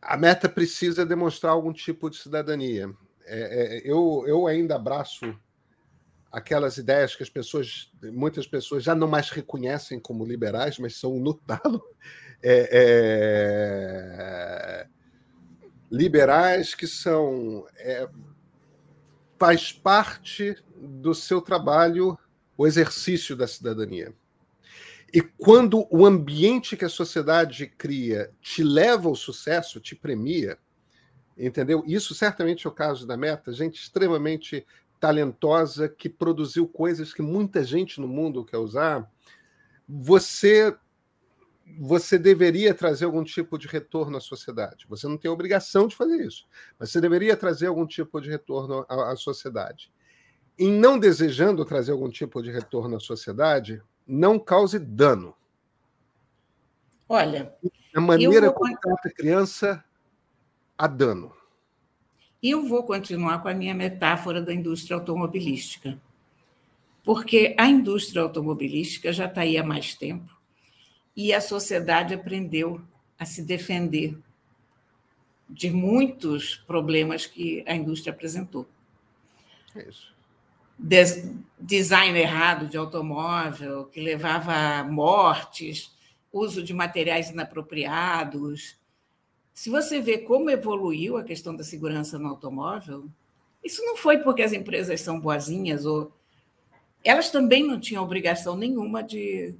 A 0.01 0.17
meta 0.17 0.49
precisa 0.49 1.05
demonstrar 1.05 1.51
algum 1.51 1.73
tipo 1.73 2.09
de 2.09 2.17
cidadania. 2.17 2.89
É, 3.25 3.77
é, 3.77 3.81
eu, 3.83 4.23
eu 4.25 4.47
ainda 4.47 4.75
abraço 4.75 5.37
aquelas 6.31 6.77
ideias 6.77 7.15
que 7.15 7.23
as 7.23 7.29
pessoas, 7.29 7.91
muitas 8.01 8.47
pessoas 8.47 8.83
já 8.83 8.95
não 8.95 9.07
mais 9.07 9.29
reconhecem 9.29 9.99
como 9.99 10.25
liberais, 10.25 10.79
mas 10.79 10.95
são 10.95 11.19
no 11.19 11.33
talo. 11.33 11.83
É, 12.41 12.69
é 12.71 14.87
liberais 15.91 16.75
que 16.75 16.87
são 16.87 17.65
é, 17.77 18.07
faz 19.39 19.71
parte 19.71 20.55
do 20.75 21.15
seu 21.15 21.41
trabalho 21.41 22.19
o 22.57 22.67
exercício 22.67 23.37
da 23.37 23.47
cidadania. 23.47 24.13
E 25.13 25.21
quando 25.21 25.87
o 25.89 26.05
ambiente 26.05 26.75
que 26.77 26.85
a 26.85 26.89
sociedade 26.89 27.65
cria 27.65 28.31
te 28.41 28.61
leva 28.61 29.07
ao 29.07 29.15
sucesso, 29.15 29.79
te 29.79 29.95
premia, 29.95 30.59
entendeu? 31.37 31.83
Isso 31.87 32.13
certamente 32.13 32.67
é 32.67 32.69
o 32.69 32.73
caso 32.73 33.07
da 33.07 33.17
Meta, 33.17 33.53
gente 33.53 33.81
extremamente 33.81 34.67
talentosa 34.99 35.87
que 35.87 36.09
produziu 36.09 36.67
coisas 36.67 37.13
que 37.13 37.21
muita 37.21 37.63
gente 37.63 38.01
no 38.01 38.07
mundo 38.07 38.43
quer 38.43 38.57
usar. 38.57 39.09
Você 39.87 40.75
você 41.77 42.17
deveria 42.17 42.73
trazer 42.73 43.05
algum 43.05 43.23
tipo 43.23 43.57
de 43.57 43.67
retorno 43.67 44.17
à 44.17 44.21
sociedade. 44.21 44.85
Você 44.89 45.07
não 45.07 45.17
tem 45.17 45.29
obrigação 45.29 45.87
de 45.87 45.95
fazer 45.95 46.25
isso, 46.25 46.47
mas 46.77 46.89
você 46.89 47.01
deveria 47.01 47.35
trazer 47.35 47.67
algum 47.67 47.85
tipo 47.85 48.19
de 48.21 48.29
retorno 48.29 48.85
à, 48.87 49.11
à 49.11 49.15
sociedade. 49.15 49.91
Em 50.57 50.71
não 50.71 50.97
desejando 50.97 51.65
trazer 51.65 51.91
algum 51.91 52.09
tipo 52.09 52.41
de 52.41 52.51
retorno 52.51 52.97
à 52.97 52.99
sociedade, 52.99 53.81
não 54.07 54.39
cause 54.39 54.79
dano. 54.79 55.35
Olha, 57.07 57.53
a 57.95 58.01
maneira 58.01 58.47
vou... 58.47 58.55
como 58.55 58.77
trata 58.79 59.07
a 59.07 59.13
criança 59.13 59.83
a 60.77 60.87
dano. 60.87 61.33
Eu 62.41 62.67
vou 62.67 62.83
continuar 62.83 63.41
com 63.41 63.49
a 63.49 63.53
minha 63.53 63.73
metáfora 63.73 64.41
da 64.41 64.53
indústria 64.53 64.95
automobilística. 64.95 65.99
Porque 67.03 67.55
a 67.57 67.67
indústria 67.67 68.21
automobilística 68.21 69.11
já 69.11 69.25
está 69.25 69.41
aí 69.41 69.57
há 69.57 69.63
mais 69.63 69.95
tempo 69.95 70.38
e 71.15 71.33
a 71.33 71.41
sociedade 71.41 72.13
aprendeu 72.13 72.81
a 73.17 73.25
se 73.25 73.41
defender 73.41 74.17
de 75.49 75.71
muitos 75.71 76.55
problemas 76.55 77.25
que 77.25 77.63
a 77.67 77.75
indústria 77.75 78.13
apresentou. 78.13 78.67
É 79.75 79.87
isso. 79.87 80.13
Des 80.77 81.29
design 81.59 82.17
errado 82.17 82.67
de 82.67 82.77
automóvel, 82.77 83.85
que 83.85 83.99
levava 83.99 84.53
a 84.53 84.83
mortes, 84.83 85.91
uso 86.31 86.63
de 86.63 86.73
materiais 86.73 87.29
inapropriados, 87.29 88.79
se 89.59 89.69
você 89.69 89.99
vê 89.99 90.19
como 90.19 90.49
evoluiu 90.49 91.17
a 91.17 91.23
questão 91.23 91.53
da 91.53 91.65
segurança 91.65 92.17
no 92.17 92.29
automóvel, 92.29 93.09
isso 93.61 93.83
não 93.83 93.97
foi 93.97 94.19
porque 94.19 94.41
as 94.41 94.53
empresas 94.53 95.01
são 95.01 95.19
boazinhas 95.19 95.85
ou 95.85 96.13
elas 97.03 97.29
também 97.29 97.67
não 97.67 97.77
tinham 97.77 98.01
obrigação 98.01 98.55
nenhuma 98.55 99.03
de, 99.03 99.53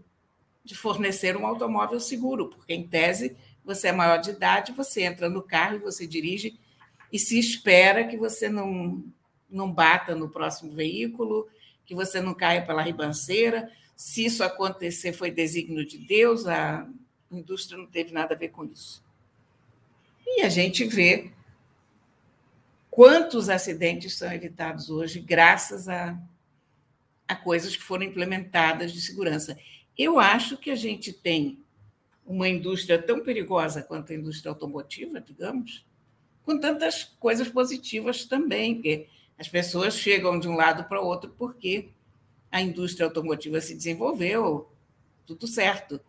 de 0.70 0.76
fornecer 0.76 1.36
um 1.36 1.48
automóvel 1.48 2.00
seguro, 2.00 2.48
porque 2.48 2.76
em 2.76 2.88
tese 2.88 3.36
você 3.66 3.88
é 3.88 3.92
maior 3.92 4.18
de 4.18 4.30
idade, 4.30 4.72
você 4.72 5.02
entra 5.02 5.28
no 5.28 5.42
carro 5.42 5.78
e 5.78 5.80
você 5.80 6.06
dirige 6.06 6.60
e 7.12 7.18
se 7.18 7.40
espera 7.40 8.04
que 8.04 8.16
você 8.16 8.48
não 8.48 9.04
não 9.50 9.74
bata 9.74 10.14
no 10.14 10.30
próximo 10.30 10.72
veículo, 10.72 11.50
que 11.84 11.96
você 11.96 12.22
não 12.22 12.36
caia 12.36 12.64
pela 12.64 12.84
ribanceira. 12.84 13.72
Se 13.96 14.24
isso 14.24 14.44
acontecer, 14.44 15.12
foi 15.12 15.32
desígnio 15.32 15.84
de 15.84 15.98
Deus, 15.98 16.46
a 16.46 16.88
indústria 17.32 17.76
não 17.76 17.88
teve 17.88 18.14
nada 18.14 18.36
a 18.36 18.38
ver 18.38 18.50
com 18.50 18.64
isso. 18.64 19.04
E 20.24 20.44
a 20.44 20.50
gente 20.50 20.86
vê 20.86 21.32
quantos 22.92 23.50
acidentes 23.50 24.20
são 24.20 24.32
evitados 24.32 24.92
hoje 24.92 25.20
graças 25.20 25.90
a, 25.90 26.16
a 27.28 27.36
coisas 27.36 27.76
que 27.76 27.82
foram 27.82 28.04
implementadas 28.04 28.94
de 28.94 29.02
segurança. 29.02 29.58
Eu 30.00 30.18
acho 30.18 30.56
que 30.56 30.72
a 30.72 30.76
gente 30.76 31.12
tem 31.12 31.62
uma 32.26 32.48
indústria 32.48 33.02
tão 33.02 33.22
perigosa 33.22 33.84
quanto 33.84 34.14
a 34.14 34.16
indústria 34.16 34.50
automotiva, 34.50 35.20
digamos, 35.20 35.86
com 36.42 36.58
tantas 36.58 37.04
coisas 37.04 37.50
positivas 37.50 38.24
também, 38.24 38.76
porque 38.76 39.10
as 39.38 39.50
pessoas 39.50 39.96
chegam 39.96 40.40
de 40.40 40.48
um 40.48 40.56
lado 40.56 40.86
para 40.86 41.02
o 41.02 41.06
outro 41.06 41.36
porque 41.38 41.90
a 42.50 42.62
indústria 42.62 43.06
automotiva 43.06 43.60
se 43.60 43.76
desenvolveu, 43.76 44.72
tudo 45.26 45.46
certo. 45.46 46.00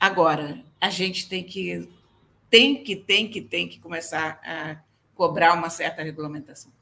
Agora, 0.00 0.64
a 0.80 0.88
gente 0.88 1.28
tem 1.28 1.44
que 1.44 1.86
tem 2.48 2.82
que, 2.82 2.96
tem 2.96 3.28
que, 3.28 3.42
tem 3.42 3.68
que 3.68 3.78
começar 3.78 4.40
a 4.42 4.80
cobrar 5.14 5.52
uma 5.52 5.68
certa 5.68 6.02
regulamentação. 6.02 6.72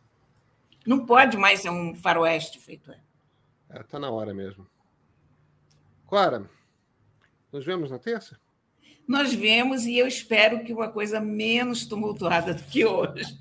Não 0.86 1.04
pode 1.04 1.36
mais 1.36 1.60
ser 1.60 1.70
um 1.70 1.92
faroeste 1.92 2.60
feito 2.60 2.92
é. 2.92 3.00
Está 3.68 3.80
é, 3.80 3.82
tá 3.82 3.98
na 3.98 4.10
hora 4.10 4.32
mesmo. 4.32 4.66
Clara, 6.12 6.44
nos 7.50 7.64
vemos 7.64 7.90
na 7.90 7.98
terça? 7.98 8.38
Nós 9.08 9.32
vemos 9.32 9.86
e 9.86 9.96
eu 9.96 10.06
espero 10.06 10.62
que 10.62 10.70
uma 10.70 10.90
coisa 10.90 11.18
menos 11.18 11.86
tumultuada 11.86 12.52
do 12.52 12.62
que 12.64 12.84
hoje. 12.84 13.34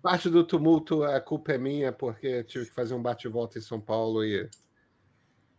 Parte 0.00 0.30
do 0.30 0.42
tumulto, 0.42 1.04
a 1.04 1.20
culpa 1.20 1.52
é 1.52 1.58
minha, 1.58 1.92
porque 1.92 2.42
tive 2.44 2.64
que 2.64 2.74
fazer 2.74 2.94
um 2.94 3.02
bate-volta 3.02 3.58
em 3.58 3.60
São 3.60 3.78
Paulo 3.78 4.24
e 4.24 4.48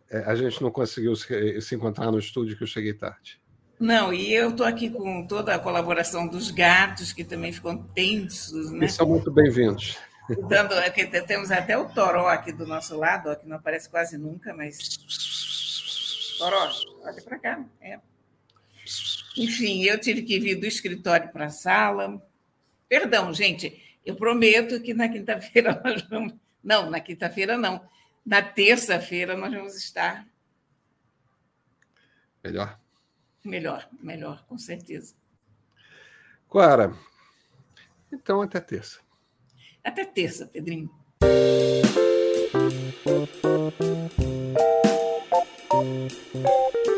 é, 0.09 0.17
a 0.23 0.33
gente 0.33 0.59
não 0.59 0.71
conseguiu 0.71 1.15
se, 1.15 1.61
se 1.61 1.75
encontrar 1.75 2.11
no 2.11 2.17
estúdio 2.17 2.57
que 2.57 2.63
eu 2.63 2.67
cheguei 2.67 2.95
tarde. 2.95 3.39
Não, 3.79 4.11
e 4.11 4.33
eu 4.33 4.49
estou 4.49 4.65
aqui 4.65 4.89
com 4.89 5.27
toda 5.27 5.53
a 5.53 5.59
colaboração 5.59 6.27
dos 6.27 6.49
gatos, 6.49 7.13
que 7.13 7.23
também 7.23 7.51
ficam 7.51 7.77
tensos. 7.77 8.71
Né? 8.71 8.87
E 8.87 8.89
são 8.89 9.07
muito 9.07 9.31
bem-vindos. 9.31 9.99
Dando, 10.47 10.75
temos 11.27 11.51
até 11.51 11.77
o 11.77 11.89
Toró 11.89 12.27
aqui 12.27 12.51
do 12.51 12.65
nosso 12.65 12.95
lado, 12.95 13.29
ó, 13.29 13.35
que 13.35 13.47
não 13.47 13.57
aparece 13.57 13.89
quase 13.89 14.17
nunca, 14.17 14.51
mas. 14.53 15.58
Toró, 16.39 16.71
olha 17.01 17.21
para 17.21 17.37
cá. 17.37 17.65
É. 17.81 17.99
Enfim, 19.37 19.83
eu 19.83 19.99
tive 19.99 20.21
que 20.21 20.39
vir 20.39 20.55
do 20.55 20.65
escritório 20.65 21.29
para 21.33 21.47
a 21.47 21.49
sala. 21.49 22.25
Perdão, 22.87 23.33
gente, 23.33 23.99
eu 24.05 24.15
prometo 24.15 24.81
que 24.81 24.93
na 24.93 25.09
quinta-feira 25.09 25.79
nós 25.83 26.01
vamos. 26.03 26.33
Não, 26.63 26.89
na 26.89 27.01
quinta-feira 27.01 27.57
não. 27.57 27.85
Na 28.25 28.41
terça-feira 28.41 29.35
nós 29.35 29.53
vamos 29.53 29.75
estar. 29.75 30.25
Melhor. 32.41 32.79
Melhor, 33.43 33.89
melhor, 34.01 34.45
com 34.47 34.57
certeza. 34.57 35.15
Clara, 36.49 36.93
então 38.11 38.41
até 38.41 38.61
terça. 38.61 38.99
Até 39.83 40.05
terça, 40.05 40.47
Pedrinho. 40.47 40.89
Música 46.33 46.88